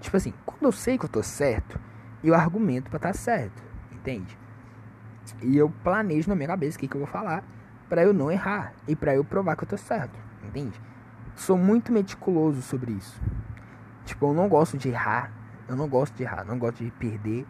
Tipo 0.00 0.16
assim, 0.16 0.34
quando 0.44 0.64
eu 0.64 0.72
sei 0.72 0.98
que 0.98 1.06
eu 1.06 1.08
tô 1.08 1.22
certo, 1.22 1.80
eu 2.22 2.34
argumento 2.34 2.90
para 2.90 2.98
estar 2.98 3.12
tá 3.12 3.14
certo, 3.14 3.62
entende? 3.90 4.38
E 5.42 5.56
eu 5.56 5.70
planejo 5.82 6.28
na 6.28 6.36
minha 6.36 6.48
cabeça 6.48 6.76
o 6.76 6.80
que, 6.80 6.86
que 6.86 6.94
eu 6.94 7.00
vou 7.00 7.08
falar 7.08 7.42
para 7.88 8.02
eu 8.02 8.12
não 8.12 8.30
errar 8.30 8.74
e 8.86 8.94
para 8.94 9.14
eu 9.14 9.24
provar 9.24 9.56
que 9.56 9.64
eu 9.64 9.68
tô 9.68 9.76
certo, 9.78 10.18
entende? 10.46 10.78
Sou 11.34 11.56
muito 11.56 11.90
meticuloso 11.90 12.60
sobre 12.62 12.92
isso. 12.92 13.20
Tipo, 14.04 14.26
eu 14.26 14.34
não 14.34 14.48
gosto 14.48 14.76
de 14.76 14.88
errar, 14.88 15.32
eu 15.68 15.76
não 15.76 15.88
gosto 15.88 16.14
de 16.14 16.22
errar, 16.22 16.44
não 16.44 16.58
gosto 16.58 16.84
de 16.84 16.90
perder. 16.92 17.46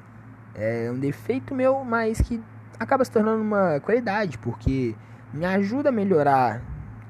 É 0.54 0.90
um 0.90 0.98
defeito 0.98 1.54
meu, 1.54 1.84
mas 1.84 2.20
que 2.20 2.42
acaba 2.78 3.04
se 3.04 3.10
tornando 3.10 3.42
uma 3.42 3.80
qualidade, 3.80 4.38
porque 4.38 4.94
me 5.32 5.44
ajuda 5.44 5.88
a 5.88 5.92
melhorar, 5.92 6.62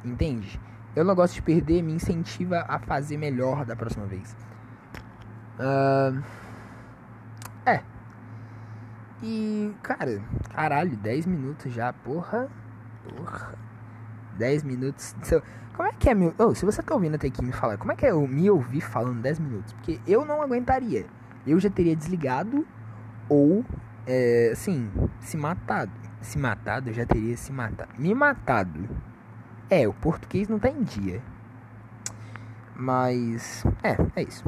entende? 0.04 0.60
Eu 0.96 1.04
não 1.04 1.14
gosto 1.14 1.34
de 1.34 1.42
perder, 1.42 1.82
me 1.82 1.92
incentiva 1.92 2.64
a 2.68 2.78
fazer 2.78 3.16
melhor 3.16 3.64
da 3.64 3.76
próxima 3.76 4.06
vez. 4.06 4.34
Uh, 5.58 6.22
é. 7.66 7.82
E, 9.22 9.74
cara, 9.82 10.22
caralho, 10.54 10.96
10 10.96 11.26
minutos 11.26 11.72
já, 11.72 11.92
porra. 11.92 12.48
Porra. 13.08 13.54
10 14.38 14.62
minutos. 14.64 15.14
Como 15.74 15.88
é 15.88 15.92
que 15.92 16.08
é 16.08 16.14
meu. 16.14 16.32
Oh, 16.38 16.54
se 16.54 16.64
você 16.64 16.82
tá 16.82 16.94
ouvindo 16.94 17.16
até 17.16 17.26
aqui 17.26 17.44
me 17.44 17.52
falar, 17.52 17.76
como 17.76 17.90
é 17.90 17.96
que 17.96 18.06
é 18.06 18.10
eu 18.12 18.26
me 18.26 18.48
ouvir 18.48 18.80
falando 18.80 19.20
10 19.20 19.38
minutos? 19.40 19.72
Porque 19.72 20.00
eu 20.06 20.24
não 20.24 20.40
aguentaria. 20.40 21.04
Eu 21.46 21.58
já 21.58 21.68
teria 21.68 21.96
desligado 21.96 22.66
ou, 23.28 23.64
é, 24.06 24.50
assim, 24.52 24.90
se 25.20 25.36
matado. 25.36 25.92
Se 26.20 26.38
matado, 26.38 26.90
eu 26.90 26.94
já 26.94 27.04
teria 27.04 27.36
se 27.36 27.52
matado. 27.52 27.90
Me 27.98 28.14
matado. 28.14 28.88
É, 29.68 29.86
o 29.88 29.92
português 29.92 30.48
não 30.48 30.58
tá 30.58 30.68
em 30.68 30.82
dia. 30.82 31.20
Mas, 32.76 33.64
é, 33.82 33.96
é 34.20 34.22
isso. 34.22 34.44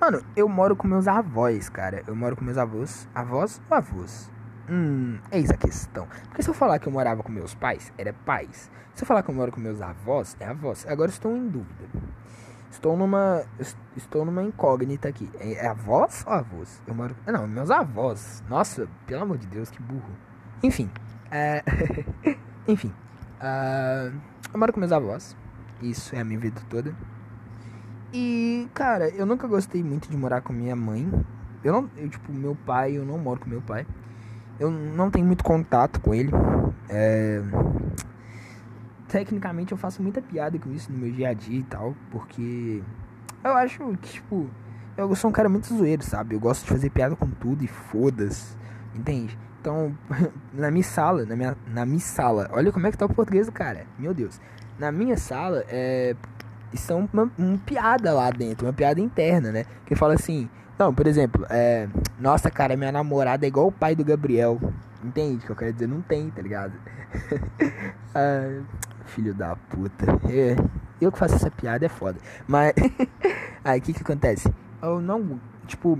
Mano, 0.00 0.22
eu 0.34 0.48
moro 0.48 0.76
com 0.76 0.88
meus 0.88 1.06
avós, 1.08 1.68
cara. 1.68 2.02
Eu 2.06 2.16
moro 2.16 2.36
com 2.36 2.44
meus 2.44 2.56
avós. 2.56 3.08
Avós 3.14 3.60
ou 3.68 3.76
avós? 3.76 4.30
Hum, 4.70 5.18
eis 5.32 5.50
a 5.50 5.56
questão. 5.56 6.06
Porque 6.24 6.42
se 6.42 6.50
eu 6.50 6.54
falar 6.54 6.78
que 6.78 6.86
eu 6.86 6.92
morava 6.92 7.22
com 7.22 7.32
meus 7.32 7.54
pais, 7.54 7.92
era 7.96 8.12
pais. 8.12 8.70
Se 8.94 9.02
eu 9.02 9.06
falar 9.06 9.22
que 9.22 9.30
eu 9.30 9.34
moro 9.34 9.52
com 9.52 9.60
meus 9.60 9.80
avós, 9.80 10.36
é 10.40 10.46
avós. 10.46 10.86
Agora 10.86 11.10
estou 11.10 11.36
em 11.36 11.48
dúvida. 11.48 11.88
Estou 12.70 12.96
numa. 12.96 13.44
Estou 13.96 14.24
numa 14.24 14.42
incógnita 14.42 15.08
aqui. 15.08 15.30
É, 15.40 15.64
é 15.64 15.66
avós 15.68 16.24
ou 16.26 16.32
avós? 16.32 16.82
Eu 16.86 16.94
moro. 16.94 17.16
Não, 17.26 17.46
meus 17.46 17.70
avós. 17.70 18.42
Nossa, 18.48 18.86
pelo 19.06 19.22
amor 19.22 19.38
de 19.38 19.46
Deus, 19.46 19.70
que 19.70 19.82
burro. 19.82 20.10
Enfim. 20.62 20.90
É... 21.30 21.62
Enfim. 22.68 22.92
Uh... 23.40 24.20
Eu 24.52 24.58
moro 24.58 24.72
com 24.72 24.80
meus 24.80 24.92
avós. 24.92 25.36
Isso 25.80 26.14
é 26.14 26.20
a 26.20 26.24
minha 26.24 26.38
vida 26.38 26.60
toda. 26.68 26.94
E, 28.12 28.68
cara, 28.74 29.08
eu 29.10 29.26
nunca 29.26 29.46
gostei 29.46 29.82
muito 29.82 30.10
de 30.10 30.16
morar 30.16 30.40
com 30.40 30.52
minha 30.52 30.74
mãe. 30.74 31.10
Eu 31.62 31.72
não. 31.72 31.90
Eu, 31.96 32.08
tipo, 32.08 32.32
meu 32.32 32.54
pai, 32.54 32.96
eu 32.96 33.04
não 33.04 33.18
moro 33.18 33.40
com 33.40 33.48
meu 33.48 33.62
pai. 33.62 33.86
Eu 34.58 34.70
não 34.70 35.10
tenho 35.10 35.26
muito 35.26 35.44
contato 35.44 36.00
com 36.00 36.14
ele. 36.14 36.30
É... 36.88 37.42
Tecnicamente 39.08 39.72
eu 39.72 39.78
faço 39.78 40.02
muita 40.02 40.20
piada 40.20 40.58
com 40.58 40.70
isso 40.72 40.92
no 40.92 40.98
meu 40.98 41.10
dia 41.10 41.30
a 41.30 41.32
dia 41.32 41.60
e 41.60 41.62
tal, 41.62 41.94
porque 42.10 42.82
eu 43.42 43.52
acho 43.52 43.78
que, 44.02 44.10
tipo, 44.10 44.50
eu 44.96 45.14
sou 45.14 45.30
um 45.30 45.32
cara 45.32 45.48
muito 45.48 45.72
zoeiro, 45.72 46.02
sabe? 46.02 46.34
Eu 46.34 46.40
gosto 46.40 46.64
de 46.64 46.68
fazer 46.68 46.90
piada 46.90 47.16
com 47.16 47.26
tudo 47.26 47.64
e 47.64 47.68
foda-se, 47.68 48.56
entende? 48.94 49.38
Então, 49.60 49.96
na 50.52 50.70
minha 50.70 50.84
sala, 50.84 51.24
na 51.24 51.36
minha, 51.36 51.56
na 51.66 51.86
minha 51.86 52.00
sala, 52.00 52.50
olha 52.52 52.70
como 52.70 52.86
é 52.86 52.90
que 52.90 52.98
tá 52.98 53.06
o 53.06 53.14
português 53.14 53.46
do 53.46 53.52
cara, 53.52 53.86
meu 53.98 54.12
Deus. 54.12 54.40
Na 54.78 54.92
minha 54.92 55.16
sala, 55.16 55.64
é, 55.68 56.14
estão 56.72 57.08
uma, 57.12 57.30
uma 57.38 57.58
piada 57.58 58.12
lá 58.12 58.30
dentro, 58.30 58.66
uma 58.66 58.72
piada 58.72 59.00
interna, 59.00 59.50
né? 59.52 59.64
Que 59.86 59.94
fala 59.94 60.14
assim, 60.14 60.48
não, 60.78 60.94
por 60.94 61.06
exemplo, 61.06 61.46
é. 61.48 61.88
Nossa, 62.20 62.50
cara, 62.50 62.76
minha 62.76 62.90
namorada 62.90 63.46
é 63.46 63.48
igual 63.48 63.68
o 63.68 63.72
pai 63.72 63.94
do 63.94 64.04
Gabriel. 64.04 64.58
Entende 65.04 65.36
o 65.36 65.46
que 65.46 65.50
eu 65.50 65.56
quero 65.56 65.72
dizer? 65.72 65.86
Não 65.86 66.02
tem, 66.02 66.28
tá 66.30 66.42
ligado? 66.42 66.72
ah, 68.12 68.60
filho 69.06 69.32
da 69.32 69.54
puta. 69.54 70.06
É, 70.28 70.56
eu 71.00 71.12
que 71.12 71.18
faço 71.18 71.36
essa 71.36 71.50
piada 71.50 71.86
é 71.86 71.88
foda. 71.88 72.18
Mas. 72.46 72.72
Aí, 73.62 73.78
o 73.78 73.82
que 73.82 73.92
que 73.92 74.02
acontece? 74.02 74.52
Eu 74.82 75.00
não. 75.00 75.40
Tipo. 75.66 75.98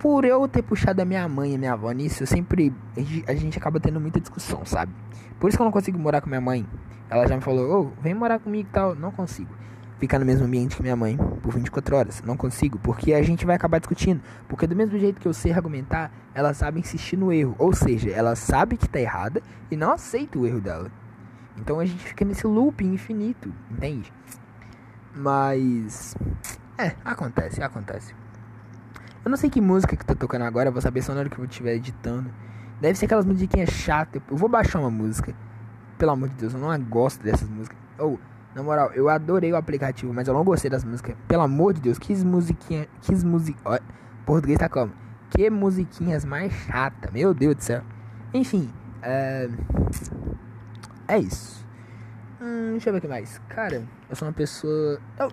Por 0.00 0.24
eu 0.24 0.46
ter 0.46 0.62
puxado 0.62 1.02
a 1.02 1.04
minha 1.04 1.28
mãe 1.28 1.52
e 1.52 1.54
a 1.56 1.58
minha 1.58 1.72
avó 1.72 1.90
nisso, 1.90 2.22
eu 2.22 2.26
sempre. 2.26 2.74
A 3.26 3.34
gente 3.34 3.58
acaba 3.58 3.78
tendo 3.78 4.00
muita 4.00 4.20
discussão, 4.20 4.64
sabe? 4.64 4.92
Por 5.38 5.48
isso 5.48 5.56
que 5.56 5.62
eu 5.62 5.64
não 5.64 5.72
consigo 5.72 5.98
morar 5.98 6.20
com 6.20 6.28
minha 6.28 6.40
mãe. 6.40 6.66
Ela 7.10 7.26
já 7.26 7.36
me 7.36 7.42
falou, 7.42 7.70
ô, 7.70 7.80
oh, 7.80 8.02
vem 8.02 8.14
morar 8.14 8.38
comigo 8.38 8.68
e 8.68 8.72
tal. 8.72 8.94
Não 8.94 9.10
consigo 9.10 9.52
ficar 9.98 10.18
no 10.18 10.24
mesmo 10.24 10.46
ambiente 10.46 10.76
que 10.76 10.82
minha 10.82 10.96
mãe 10.96 11.16
por 11.42 11.52
24 11.52 11.96
horas. 11.96 12.22
Não 12.22 12.36
consigo, 12.36 12.78
porque 12.78 13.12
a 13.12 13.22
gente 13.22 13.44
vai 13.44 13.56
acabar 13.56 13.78
discutindo. 13.78 14.22
Porque 14.48 14.66
do 14.66 14.76
mesmo 14.76 14.98
jeito 14.98 15.20
que 15.20 15.26
eu 15.26 15.34
sei 15.34 15.52
argumentar, 15.52 16.12
ela 16.34 16.54
sabe 16.54 16.80
insistir 16.80 17.16
no 17.16 17.32
erro. 17.32 17.54
Ou 17.58 17.72
seja, 17.72 18.10
ela 18.10 18.34
sabe 18.36 18.76
que 18.76 18.88
tá 18.88 19.00
errada 19.00 19.42
e 19.70 19.76
não 19.76 19.92
aceita 19.92 20.38
o 20.38 20.46
erro 20.46 20.60
dela. 20.60 20.90
Então 21.56 21.80
a 21.80 21.84
gente 21.84 22.04
fica 22.04 22.24
nesse 22.24 22.46
looping 22.46 22.92
infinito, 22.92 23.52
entende? 23.70 24.12
Mas. 25.14 26.16
É, 26.78 26.94
acontece, 27.04 27.62
acontece. 27.62 28.14
Eu 29.24 29.30
não 29.30 29.36
sei 29.36 29.50
que 29.50 29.60
música 29.60 29.96
que 29.96 30.04
tá 30.04 30.14
tocando 30.14 30.42
agora, 30.42 30.70
vou 30.70 30.80
saber 30.80 31.02
só 31.02 31.12
na 31.12 31.20
hora 31.20 31.28
que 31.28 31.38
eu 31.38 31.44
estiver 31.44 31.74
editando. 31.74 32.30
Deve 32.80 32.96
ser 32.96 33.06
aquelas 33.06 33.26
musiquinhas 33.26 33.70
chatas. 33.70 34.22
Eu 34.30 34.36
vou 34.36 34.48
baixar 34.48 34.78
uma 34.78 34.90
música. 34.90 35.34
Pelo 35.98 36.12
amor 36.12 36.28
de 36.28 36.36
Deus, 36.36 36.54
eu 36.54 36.60
não 36.60 36.80
gosto 36.84 37.22
dessas 37.24 37.48
músicas. 37.48 37.76
Ou. 37.98 38.14
Oh, 38.14 38.37
na 38.58 38.64
moral, 38.64 38.90
eu 38.92 39.08
adorei 39.08 39.52
o 39.52 39.56
aplicativo, 39.56 40.12
mas 40.12 40.26
eu 40.26 40.34
não 40.34 40.42
gostei 40.42 40.68
das 40.68 40.82
músicas. 40.82 41.14
Pelo 41.28 41.42
amor 41.42 41.72
de 41.74 41.80
Deus, 41.80 41.96
que 41.96 42.12
musiquinha. 42.24 42.88
Que 43.00 43.14
musiquinha. 43.24 43.80
Português 44.26 44.58
tá 44.58 44.68
como? 44.68 44.92
Que 45.30 45.48
musiquinhas 45.48 46.24
mais 46.24 46.52
chata. 46.52 47.08
Meu 47.12 47.32
Deus 47.32 47.54
do 47.54 47.62
céu. 47.62 47.82
Enfim, 48.34 48.68
é. 49.00 49.48
É 51.06 51.18
isso. 51.18 51.64
Hum, 52.40 52.72
deixa 52.72 52.88
eu 52.88 52.94
ver 52.94 52.98
o 52.98 53.02
que 53.02 53.08
mais. 53.08 53.40
Cara, 53.48 53.86
eu 54.10 54.16
sou 54.16 54.26
uma 54.26 54.34
pessoa. 54.34 55.00
Eu, 55.18 55.30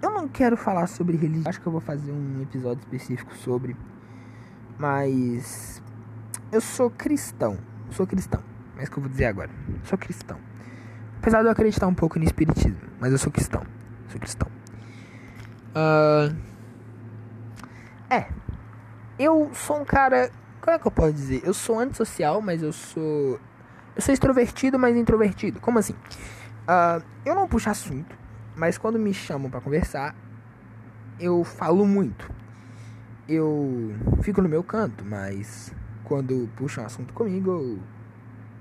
eu 0.00 0.10
não 0.10 0.28
quero 0.28 0.56
falar 0.56 0.86
sobre 0.86 1.16
religião. 1.16 1.48
Acho 1.48 1.60
que 1.60 1.66
eu 1.66 1.72
vou 1.72 1.80
fazer 1.80 2.12
um 2.12 2.40
episódio 2.42 2.80
específico 2.80 3.34
sobre. 3.34 3.76
Mas. 4.78 5.82
Eu 6.52 6.60
sou 6.60 6.90
cristão. 6.90 7.58
Sou 7.90 8.06
cristão. 8.06 8.40
Mas 8.76 8.86
o 8.86 8.92
que 8.92 8.98
eu 8.98 9.02
vou 9.02 9.10
dizer 9.10 9.24
agora? 9.24 9.50
Sou 9.82 9.98
cristão. 9.98 10.38
Apesar 11.24 11.40
de 11.40 11.46
eu 11.46 11.52
acreditar 11.52 11.86
um 11.86 11.94
pouco 11.94 12.18
no 12.18 12.24
espiritismo, 12.26 12.76
mas 13.00 13.10
eu 13.10 13.16
sou 13.16 13.32
cristão. 13.32 13.62
Sou 14.10 14.20
cristão. 14.20 14.46
Uh, 15.70 16.36
é. 18.10 18.28
Eu 19.18 19.50
sou 19.54 19.80
um 19.80 19.86
cara. 19.86 20.30
Como 20.60 20.76
é 20.76 20.78
que 20.78 20.86
eu 20.86 20.90
posso 20.90 21.14
dizer? 21.14 21.40
Eu 21.42 21.54
sou 21.54 21.78
antissocial, 21.78 22.42
mas 22.42 22.62
eu 22.62 22.74
sou. 22.74 23.40
Eu 23.96 24.02
sou 24.02 24.12
extrovertido, 24.12 24.78
mas 24.78 24.94
introvertido. 24.94 25.60
Como 25.60 25.78
assim? 25.78 25.94
Uh, 25.94 27.02
eu 27.24 27.34
não 27.34 27.48
puxo 27.48 27.70
assunto, 27.70 28.14
mas 28.54 28.76
quando 28.76 28.98
me 28.98 29.14
chamam 29.14 29.50
para 29.50 29.62
conversar, 29.62 30.14
eu 31.18 31.42
falo 31.42 31.86
muito. 31.86 32.30
Eu 33.26 33.94
fico 34.20 34.42
no 34.42 34.48
meu 34.50 34.62
canto, 34.62 35.02
mas 35.06 35.74
quando 36.04 36.50
puxam 36.54 36.84
assunto 36.84 37.14
comigo, 37.14 37.50
eu, 37.50 37.78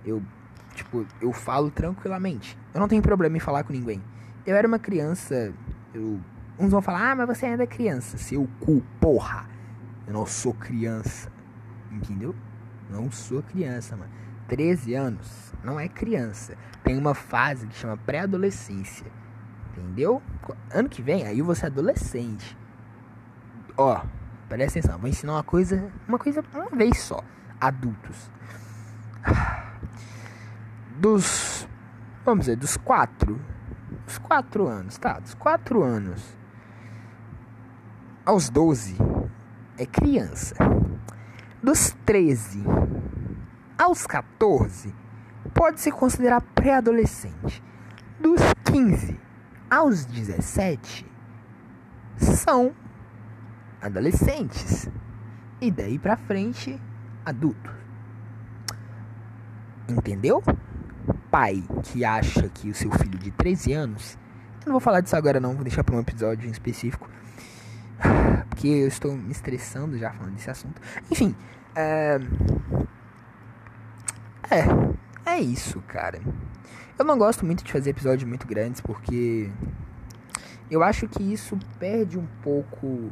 eu 0.05 0.23
Tipo, 0.73 1.05
eu 1.21 1.31
falo 1.31 1.69
tranquilamente. 1.69 2.57
Eu 2.73 2.79
não 2.79 2.87
tenho 2.87 3.01
problema 3.01 3.37
em 3.37 3.39
falar 3.39 3.63
com 3.63 3.73
ninguém. 3.73 4.03
Eu 4.45 4.55
era 4.55 4.67
uma 4.67 4.79
criança. 4.79 5.53
Eu... 5.93 6.19
Uns 6.59 6.71
vão 6.71 6.81
falar, 6.81 7.11
ah, 7.11 7.15
mas 7.15 7.37
você 7.37 7.45
ainda 7.45 7.63
é 7.63 7.67
criança. 7.67 8.17
Seu 8.17 8.47
cu, 8.59 8.83
porra. 8.99 9.47
Eu 10.07 10.13
não 10.13 10.25
sou 10.25 10.53
criança. 10.53 11.31
Entendeu? 11.91 12.35
Não 12.89 13.11
sou 13.11 13.41
criança, 13.43 13.95
mano. 13.95 14.11
13 14.47 14.93
anos 14.93 15.53
não 15.63 15.79
é 15.79 15.87
criança. 15.87 16.57
Tem 16.83 16.97
uma 16.97 17.13
fase 17.13 17.67
que 17.67 17.75
chama 17.75 17.97
pré-adolescência. 17.97 19.07
Entendeu? 19.71 20.21
Ano 20.71 20.89
que 20.89 21.01
vem, 21.01 21.25
aí 21.25 21.41
você 21.41 21.65
é 21.65 21.67
adolescente. 21.67 22.57
Ó, 23.77 24.03
presta 24.49 24.79
atenção. 24.79 24.99
Vou 24.99 25.09
ensinar 25.09 25.33
uma 25.33 25.43
coisa. 25.43 25.91
Uma 26.07 26.19
coisa 26.19 26.43
uma 26.53 26.69
vez 26.69 26.99
só. 26.99 27.23
Adultos 27.59 28.29
dos. 30.99 31.67
Vamos 32.25 32.45
dizer, 32.45 32.57
dos 32.57 32.77
quatro. 32.77 33.39
Dos 34.05 34.17
quatro 34.17 34.67
anos, 34.67 34.97
tá? 34.97 35.19
Dos 35.19 35.33
quatro 35.33 35.83
anos 35.83 36.37
aos 38.25 38.49
12 38.49 38.97
é 39.77 39.85
criança. 39.85 40.55
Dos 41.61 41.95
13 42.05 42.63
aos 43.77 44.05
14 44.05 44.93
pode 45.53 45.79
se 45.79 45.91
considerar 45.91 46.41
pré-adolescente. 46.41 47.63
Dos 48.19 48.41
15 48.65 49.19
aos 49.69 50.05
17 50.05 51.05
são 52.17 52.73
adolescentes. 53.81 54.89
E 55.61 55.71
daí 55.71 55.97
pra 55.97 56.17
frente, 56.17 56.79
adultos. 57.25 57.71
Entendeu? 59.87 60.41
Pai 61.33 61.63
que 61.81 62.05
acha 62.05 62.47
que 62.47 62.69
o 62.69 62.75
seu 62.75 62.91
filho 62.91 63.17
de 63.17 63.31
13 63.31 63.73
anos. 63.73 64.19
Eu 64.61 64.67
não 64.67 64.73
vou 64.73 64.79
falar 64.79 65.01
disso 65.01 65.15
agora, 65.15 65.39
não, 65.39 65.55
vou 65.55 65.63
deixar 65.63 65.83
para 65.83 65.95
um 65.95 65.99
episódio 65.99 66.47
em 66.47 66.51
específico. 66.51 67.09
Porque 68.49 68.67
eu 68.67 68.87
estou 68.87 69.17
me 69.17 69.31
estressando 69.31 69.97
já 69.97 70.13
falando 70.13 70.35
desse 70.35 70.51
assunto. 70.51 70.79
Enfim, 71.09 71.35
é, 71.75 72.19
é, 74.51 75.31
é 75.31 75.39
isso, 75.39 75.81
cara. 75.87 76.21
Eu 76.99 77.03
não 77.03 77.17
gosto 77.17 77.43
muito 77.43 77.63
de 77.63 77.71
fazer 77.71 77.89
episódios 77.89 78.29
muito 78.29 78.45
grandes 78.45 78.79
porque 78.79 79.49
eu 80.69 80.83
acho 80.83 81.07
que 81.07 81.23
isso 81.23 81.57
perde 81.79 82.19
um 82.19 82.27
pouco. 82.43 83.11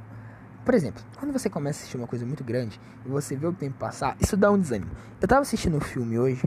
Por 0.63 0.75
exemplo, 0.75 1.03
quando 1.17 1.33
você 1.33 1.49
começa 1.49 1.79
a 1.79 1.81
assistir 1.81 1.97
uma 1.97 2.05
coisa 2.05 2.23
muito 2.23 2.43
grande 2.43 2.79
e 3.03 3.09
você 3.09 3.35
vê 3.35 3.47
o 3.47 3.53
tempo 3.53 3.79
passar, 3.79 4.15
isso 4.19 4.37
dá 4.37 4.51
um 4.51 4.59
desânimo. 4.59 4.91
Eu 5.19 5.27
tava 5.27 5.41
assistindo 5.41 5.75
um 5.75 5.81
filme 5.81 6.19
hoje 6.19 6.43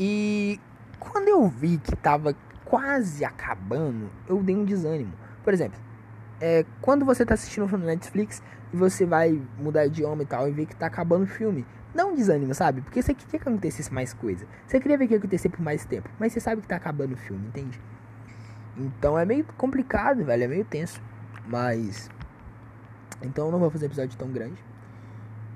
e 0.00 0.58
quando 0.98 1.28
eu 1.28 1.48
vi 1.48 1.78
que 1.78 1.94
tava 1.96 2.34
quase 2.64 3.24
acabando, 3.24 4.10
eu 4.28 4.42
dei 4.42 4.56
um 4.56 4.64
desânimo. 4.64 5.12
Por 5.42 5.54
exemplo, 5.54 5.78
é, 6.40 6.64
quando 6.80 7.04
você 7.04 7.24
tá 7.24 7.34
assistindo 7.34 7.64
um 7.64 7.68
filme 7.68 7.84
no 7.84 7.90
Netflix 7.90 8.42
e 8.72 8.76
você 8.76 9.06
vai 9.06 9.40
mudar 9.58 9.86
idioma 9.86 10.22
e 10.22 10.26
tal 10.26 10.48
e 10.48 10.52
vê 10.52 10.66
que 10.66 10.76
tá 10.76 10.86
acabando 10.86 11.24
o 11.24 11.26
filme, 11.26 11.64
não 11.94 12.10
um 12.10 12.14
desânimo, 12.14 12.54
sabe? 12.54 12.82
Porque 12.82 13.00
você 13.00 13.14
queria 13.14 13.40
que 13.40 13.48
acontecesse 13.48 13.92
mais 13.92 14.12
coisa. 14.12 14.46
Você 14.66 14.78
queria 14.78 14.98
ver 14.98 15.06
que 15.06 15.14
ia 15.14 15.18
acontecer 15.18 15.48
por 15.48 15.60
mais 15.60 15.84
tempo, 15.86 16.10
mas 16.18 16.32
você 16.32 16.40
sabe 16.40 16.60
que 16.60 16.68
tá 16.68 16.76
acabando 16.76 17.14
o 17.14 17.16
filme, 17.16 17.46
entende? 17.46 17.80
Então 18.76 19.18
é 19.18 19.24
meio 19.24 19.44
complicado, 19.56 20.24
velho, 20.24 20.44
é 20.44 20.48
meio 20.48 20.64
tenso. 20.64 21.00
Mas. 21.46 22.10
Então 23.22 23.46
eu 23.46 23.52
não 23.52 23.58
vou 23.58 23.70
fazer 23.70 23.86
episódio 23.86 24.18
tão 24.18 24.28
grande. 24.28 24.62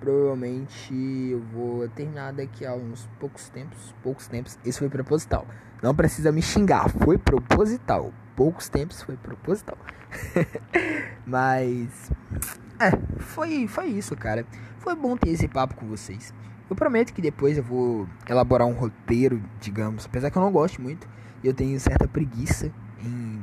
Provavelmente 0.00 0.95
eu 1.30 1.40
vou 1.52 1.87
terminar 1.90 2.33
daqui 2.33 2.64
a 2.64 2.75
uns 2.75 3.09
poucos 3.21 3.50
tempos. 3.50 3.95
Poucos 4.02 4.26
tempos. 4.26 4.59
Isso 4.64 4.78
foi 4.78 4.88
proposital. 4.88 5.47
Não 5.83 5.95
precisa 5.95 6.33
me 6.33 6.40
xingar. 6.40 6.88
Foi 6.88 7.19
proposital. 7.19 8.12
Poucos 8.35 8.69
tempos 8.71 9.02
foi 9.02 9.16
proposital. 9.16 9.76
Mas. 11.26 12.11
É, 12.78 12.90
foi, 13.19 13.69
foi 13.69 13.87
isso, 13.88 14.16
cara. 14.16 14.47
Foi 14.78 14.97
bom 14.97 15.16
ter 15.16 15.28
esse 15.28 15.47
papo 15.47 15.75
com 15.75 15.87
vocês. 15.87 16.33
Eu 16.69 16.75
prometo 16.75 17.12
que 17.12 17.21
depois 17.21 17.59
eu 17.59 17.64
vou 17.64 18.09
elaborar 18.28 18.66
um 18.66 18.73
roteiro, 18.73 19.42
digamos. 19.61 20.07
Apesar 20.07 20.30
que 20.30 20.38
eu 20.38 20.42
não 20.42 20.50
gosto 20.50 20.80
muito. 20.80 21.07
Eu 21.45 21.52
tenho 21.52 21.78
certa 21.78 22.09
preguiça 22.09 22.73
em 23.02 23.42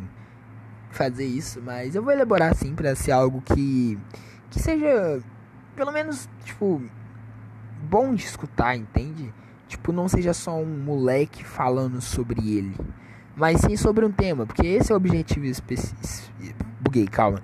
fazer 0.90 1.26
isso. 1.26 1.62
Mas 1.62 1.94
eu 1.94 2.02
vou 2.02 2.12
elaborar 2.12 2.56
sim 2.56 2.74
pra 2.74 2.96
ser 2.96 3.12
algo 3.12 3.42
que. 3.42 4.00
Que 4.50 4.60
seja. 4.60 5.22
Pelo 5.78 5.92
menos, 5.92 6.28
tipo. 6.44 6.82
Bom 7.84 8.16
de 8.16 8.26
escutar, 8.26 8.76
entende? 8.76 9.32
Tipo, 9.68 9.92
não 9.92 10.08
seja 10.08 10.34
só 10.34 10.58
um 10.58 10.66
moleque 10.66 11.44
falando 11.46 12.02
sobre 12.02 12.58
ele. 12.58 12.76
Mas 13.36 13.62
sim 13.62 13.78
sobre 13.78 14.04
um 14.04 14.12
tema. 14.12 14.48
Porque 14.48 14.66
esse 14.66 14.92
é 14.92 14.96
o 14.96 14.98
objetivo 14.98 15.46
específico. 15.46 16.66
Buguei, 16.82 17.08
calma. 17.08 17.40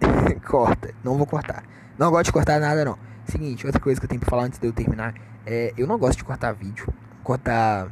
Corta. 0.48 0.94
Não 1.04 1.18
vou 1.18 1.26
cortar. 1.26 1.62
Não 1.98 2.10
gosto 2.10 2.26
de 2.26 2.32
cortar 2.32 2.58
nada, 2.58 2.82
não. 2.82 2.98
Seguinte, 3.26 3.66
outra 3.66 3.80
coisa 3.80 4.00
que 4.00 4.06
eu 4.06 4.08
tenho 4.08 4.20
pra 4.20 4.30
falar 4.30 4.44
antes 4.44 4.58
de 4.58 4.66
eu 4.66 4.72
terminar. 4.72 5.14
É, 5.44 5.74
eu 5.76 5.86
não 5.86 5.98
gosto 5.98 6.18
de 6.18 6.24
cortar 6.24 6.52
vídeo. 6.52 6.88
Cortar 7.22 7.88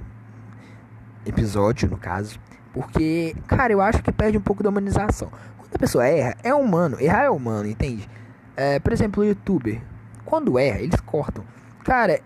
episódio, 1.27 1.91
no 1.91 1.99
caso. 1.99 2.41
Porque, 2.73 3.37
cara, 3.47 3.73
eu 3.73 3.83
acho 3.83 4.03
que 4.03 4.11
perde 4.11 4.39
um 4.39 4.41
pouco 4.41 4.63
da 4.63 4.71
humanização. 4.71 5.31
Quando 5.59 5.75
a 5.75 5.79
pessoa 5.79 6.07
erra, 6.07 6.37
é 6.43 6.55
humano. 6.55 6.97
Errar 6.99 7.25
é 7.25 7.31
humano, 7.31 7.69
entende? 7.69 8.09
É, 8.57 8.79
por 8.79 8.93
exemplo, 8.93 9.23
o 9.23 9.27
youtuber. 9.27 9.81
Quando 10.25 10.59
erra, 10.59 10.81
eles 10.81 11.01
cortam. 11.01 11.45
Cara, 11.85 12.21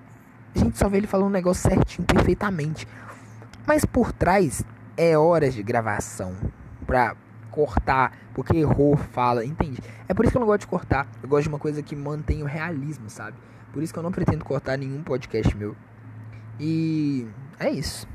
a 0.55 0.59
gente 0.59 0.79
só 0.79 0.89
vê 0.89 0.99
ele 0.99 1.07
falando 1.07 1.29
um 1.29 1.31
negócio 1.31 1.69
certinho, 1.69 2.07
perfeitamente. 2.07 2.87
Mas 3.67 3.85
por 3.85 4.13
trás 4.13 4.65
é 4.97 5.17
horas 5.17 5.55
de 5.55 5.63
gravação 5.63 6.35
pra 6.87 7.17
cortar, 7.51 8.13
porque 8.35 8.57
errou, 8.57 8.97
fala, 8.97 9.45
entende? 9.45 9.83
É 10.07 10.15
por 10.15 10.25
isso 10.25 10.33
que 10.33 10.39
eu 10.39 10.41
não 10.41 10.47
gosto 10.47 10.61
de 10.61 10.67
cortar. 10.67 11.07
Eu 11.23 11.29
gosto 11.29 11.45
de 11.45 11.49
uma 11.49 11.59
coisa 11.59 11.83
que 11.83 11.97
mantém 11.97 12.43
o 12.43 12.47
realismo, 12.47 13.11
sabe? 13.11 13.37
Por 13.73 13.83
isso 13.83 13.93
que 13.93 13.99
eu 13.99 14.03
não 14.03 14.13
pretendo 14.13 14.45
cortar 14.45 14.77
nenhum 14.79 15.03
podcast 15.03 15.57
meu. 15.57 15.77
E 16.59 17.27
é 17.59 17.71
isso. 17.71 18.07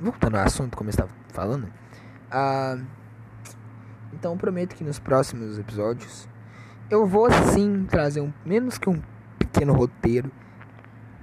Voltando 0.00 0.36
ao 0.36 0.44
assunto, 0.44 0.76
como 0.76 0.88
eu 0.88 0.92
estava 0.92 1.10
falando. 1.28 1.64
Uh, 1.64 2.84
então 4.12 4.36
prometo 4.36 4.74
que 4.74 4.84
nos 4.84 4.98
próximos 4.98 5.58
episódios 5.58 6.28
eu 6.90 7.06
vou 7.06 7.30
sim 7.52 7.86
trazer 7.88 8.20
um 8.20 8.32
menos 8.44 8.78
que 8.78 8.90
um 8.90 9.00
pequeno 9.38 9.72
roteiro. 9.72 10.30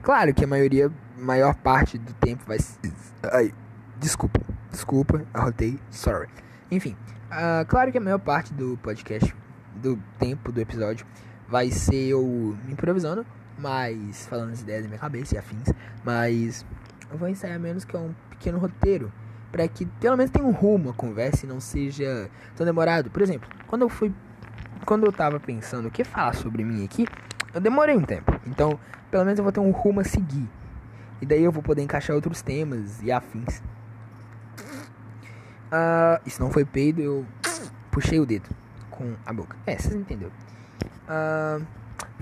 Claro 0.01 0.33
que 0.33 0.43
a 0.43 0.47
maioria, 0.47 0.91
maior 1.17 1.53
parte 1.55 1.97
do 1.97 2.13
tempo 2.13 2.43
vai. 2.47 2.57
Ai, 3.31 3.53
desculpa, 3.99 4.39
desculpa, 4.71 5.25
arrotei, 5.33 5.79
sorry. 5.89 6.29
Enfim, 6.71 6.95
Uh, 7.27 7.65
claro 7.67 7.91
que 7.91 7.97
a 7.97 8.01
maior 8.01 8.19
parte 8.19 8.53
do 8.53 8.77
podcast, 8.77 9.35
do 9.75 9.99
tempo 10.17 10.49
do 10.49 10.61
episódio, 10.61 11.05
vai 11.47 11.69
ser 11.69 12.07
eu 12.07 12.57
improvisando, 12.69 13.25
mas 13.59 14.25
falando 14.27 14.53
as 14.53 14.61
ideias 14.61 14.83
da 14.83 14.87
minha 14.87 14.99
cabeça 14.99 15.35
e 15.35 15.37
afins. 15.37 15.67
Mas 16.05 16.65
eu 17.11 17.17
vou 17.17 17.27
ensaiar 17.27 17.59
menos 17.59 17.83
que 17.83 17.97
um 17.97 18.13
pequeno 18.29 18.57
roteiro, 18.57 19.11
para 19.51 19.67
que 19.67 19.85
pelo 19.85 20.15
menos 20.15 20.31
tenha 20.31 20.45
um 20.45 20.51
rumo 20.51 20.89
a 20.89 20.93
conversa 20.93 21.45
e 21.45 21.49
não 21.49 21.59
seja 21.59 22.29
tão 22.55 22.65
demorado. 22.65 23.11
Por 23.11 23.21
exemplo, 23.21 23.49
quando 23.67 23.81
eu 23.81 23.89
fui. 23.89 24.13
Quando 24.87 25.05
eu 25.05 25.11
tava 25.11 25.37
pensando 25.37 25.89
o 25.89 25.91
que 25.91 26.05
falar 26.05 26.33
sobre 26.33 26.63
mim 26.63 26.85
aqui, 26.85 27.05
eu 27.53 27.59
demorei 27.59 27.93
um 27.93 28.03
tempo. 28.03 28.39
Então, 28.47 28.79
pelo 29.11 29.25
menos 29.25 29.37
eu 29.37 29.43
vou 29.43 29.51
ter 29.51 29.59
um 29.59 29.71
rumo 29.71 29.99
a 29.99 30.03
seguir. 30.05 30.47
E 31.21 31.25
daí 31.25 31.43
eu 31.43 31.51
vou 31.51 31.61
poder 31.61 31.81
encaixar 31.81 32.15
outros 32.15 32.41
temas 32.41 33.01
e 33.01 33.11
afins. 33.11 33.61
Uh, 35.67 36.21
isso 36.25 36.41
não 36.41 36.49
foi 36.49 36.63
peido, 36.63 37.01
eu 37.01 37.25
puxei 37.91 38.17
o 38.17 38.25
dedo 38.25 38.47
com 38.89 39.13
a 39.25 39.33
boca. 39.33 39.57
É, 39.65 39.77
vocês 39.77 39.93
entenderam. 39.93 40.31
Uh, 41.03 41.65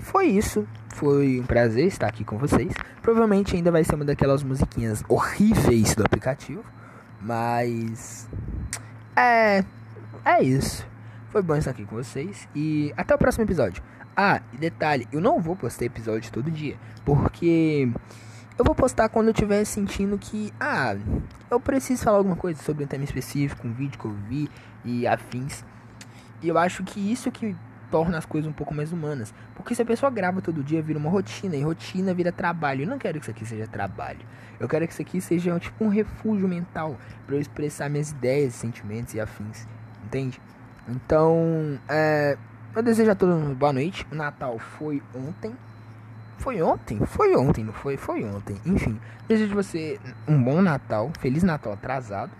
foi 0.00 0.26
isso. 0.26 0.66
Foi 0.92 1.38
um 1.38 1.46
prazer 1.46 1.86
estar 1.86 2.08
aqui 2.08 2.24
com 2.24 2.36
vocês. 2.36 2.74
Provavelmente 3.00 3.54
ainda 3.54 3.70
vai 3.70 3.84
ser 3.84 3.94
uma 3.94 4.04
daquelas 4.04 4.42
musiquinhas 4.42 5.04
horríveis 5.08 5.94
do 5.94 6.04
aplicativo. 6.04 6.64
Mas. 7.20 8.28
É. 9.14 9.64
É 10.24 10.42
isso. 10.42 10.84
Foi 11.36 11.42
bom 11.42 11.54
estar 11.54 11.72
aqui 11.72 11.84
com 11.84 11.96
vocês. 11.96 12.48
E 12.54 12.94
até 12.96 13.14
o 13.14 13.18
próximo 13.18 13.44
episódio. 13.44 13.82
Ah, 14.16 14.40
detalhe, 14.58 15.06
eu 15.12 15.20
não 15.20 15.38
vou 15.38 15.54
postar 15.54 15.84
episódio 15.84 16.32
todo 16.32 16.50
dia. 16.50 16.78
Porque 17.04 17.92
eu 18.58 18.64
vou 18.64 18.74
postar 18.74 19.10
quando 19.10 19.26
eu 19.26 19.32
estiver 19.32 19.62
sentindo 19.66 20.16
que, 20.16 20.50
ah, 20.58 20.96
eu 21.50 21.60
preciso 21.60 22.02
falar 22.02 22.16
alguma 22.16 22.36
coisa 22.36 22.62
sobre 22.62 22.84
um 22.84 22.86
tema 22.86 23.04
específico, 23.04 23.68
um 23.68 23.74
vídeo 23.74 23.98
que 23.98 24.06
eu 24.06 24.12
vi 24.12 24.48
e 24.82 25.06
afins. 25.06 25.62
E 26.40 26.48
eu 26.48 26.56
acho 26.56 26.82
que 26.82 27.12
isso 27.12 27.30
que 27.30 27.54
torna 27.90 28.16
as 28.16 28.24
coisas 28.24 28.48
um 28.48 28.54
pouco 28.54 28.72
mais 28.72 28.90
humanas. 28.90 29.34
Porque 29.54 29.74
se 29.74 29.82
a 29.82 29.84
pessoa 29.84 30.10
grava 30.10 30.40
todo 30.40 30.64
dia, 30.64 30.80
vira 30.80 30.98
uma 30.98 31.10
rotina, 31.10 31.54
e 31.54 31.60
rotina 31.60 32.14
vira 32.14 32.32
trabalho. 32.32 32.84
Eu 32.84 32.88
não 32.88 32.96
quero 32.96 33.20
que 33.20 33.24
isso 33.24 33.30
aqui 33.30 33.44
seja 33.44 33.66
trabalho. 33.66 34.20
Eu 34.58 34.66
quero 34.66 34.86
que 34.86 34.94
isso 34.94 35.02
aqui 35.02 35.20
seja 35.20 35.60
tipo 35.60 35.84
um 35.84 35.88
refúgio 35.88 36.48
mental 36.48 36.96
para 37.26 37.36
eu 37.36 37.40
expressar 37.42 37.90
minhas 37.90 38.10
ideias, 38.12 38.54
sentimentos 38.54 39.12
e 39.12 39.20
afins. 39.20 39.68
Entende? 40.02 40.40
Então, 40.88 41.78
é, 41.88 42.38
eu 42.74 42.82
desejo 42.82 43.10
a 43.10 43.14
todos 43.14 43.56
boa 43.56 43.72
noite. 43.72 44.06
O 44.12 44.14
Natal 44.14 44.58
foi 44.58 45.02
ontem. 45.14 45.54
Foi 46.38 46.62
ontem? 46.62 47.04
Foi 47.06 47.34
ontem, 47.34 47.64
não 47.64 47.72
foi? 47.72 47.96
Foi 47.96 48.24
ontem. 48.24 48.60
Enfim, 48.64 49.00
desejo 49.26 49.54
você 49.54 49.98
um 50.28 50.40
bom 50.42 50.60
Natal, 50.60 51.10
Feliz 51.18 51.42
Natal 51.42 51.72
atrasado. 51.72 52.30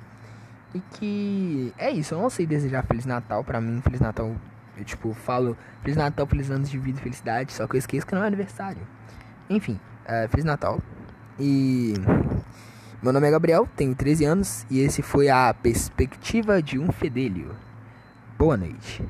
E 0.74 0.80
que 0.80 1.72
é 1.78 1.90
isso, 1.90 2.14
eu 2.14 2.20
não 2.20 2.28
sei 2.28 2.46
desejar 2.46 2.84
Feliz 2.84 3.06
Natal. 3.06 3.42
Pra 3.42 3.60
mim, 3.60 3.80
Feliz 3.80 4.00
Natal, 4.00 4.36
eu 4.76 4.84
tipo, 4.84 5.14
falo 5.14 5.56
Feliz 5.82 5.96
Natal, 5.96 6.26
Feliz 6.26 6.50
anos 6.50 6.70
de 6.70 6.78
vida 6.78 6.98
e 6.98 7.02
felicidade. 7.02 7.52
Só 7.52 7.66
que 7.66 7.76
eu 7.76 7.78
esqueço 7.78 8.06
que 8.06 8.14
não 8.14 8.22
é 8.22 8.26
aniversário. 8.26 8.82
Enfim, 9.48 9.80
uh, 10.04 10.28
Feliz 10.28 10.44
Natal. 10.44 10.80
E. 11.40 11.94
Meu 13.02 13.12
nome 13.12 13.28
é 13.28 13.30
Gabriel, 13.30 13.68
tenho 13.76 13.94
13 13.94 14.24
anos 14.24 14.66
e 14.70 14.80
esse 14.80 15.02
foi 15.02 15.28
a 15.28 15.54
perspectiva 15.54 16.62
de 16.62 16.78
um 16.78 16.90
fedelho. 16.90 17.54
Boa 18.38 18.54
noite. 18.56 19.02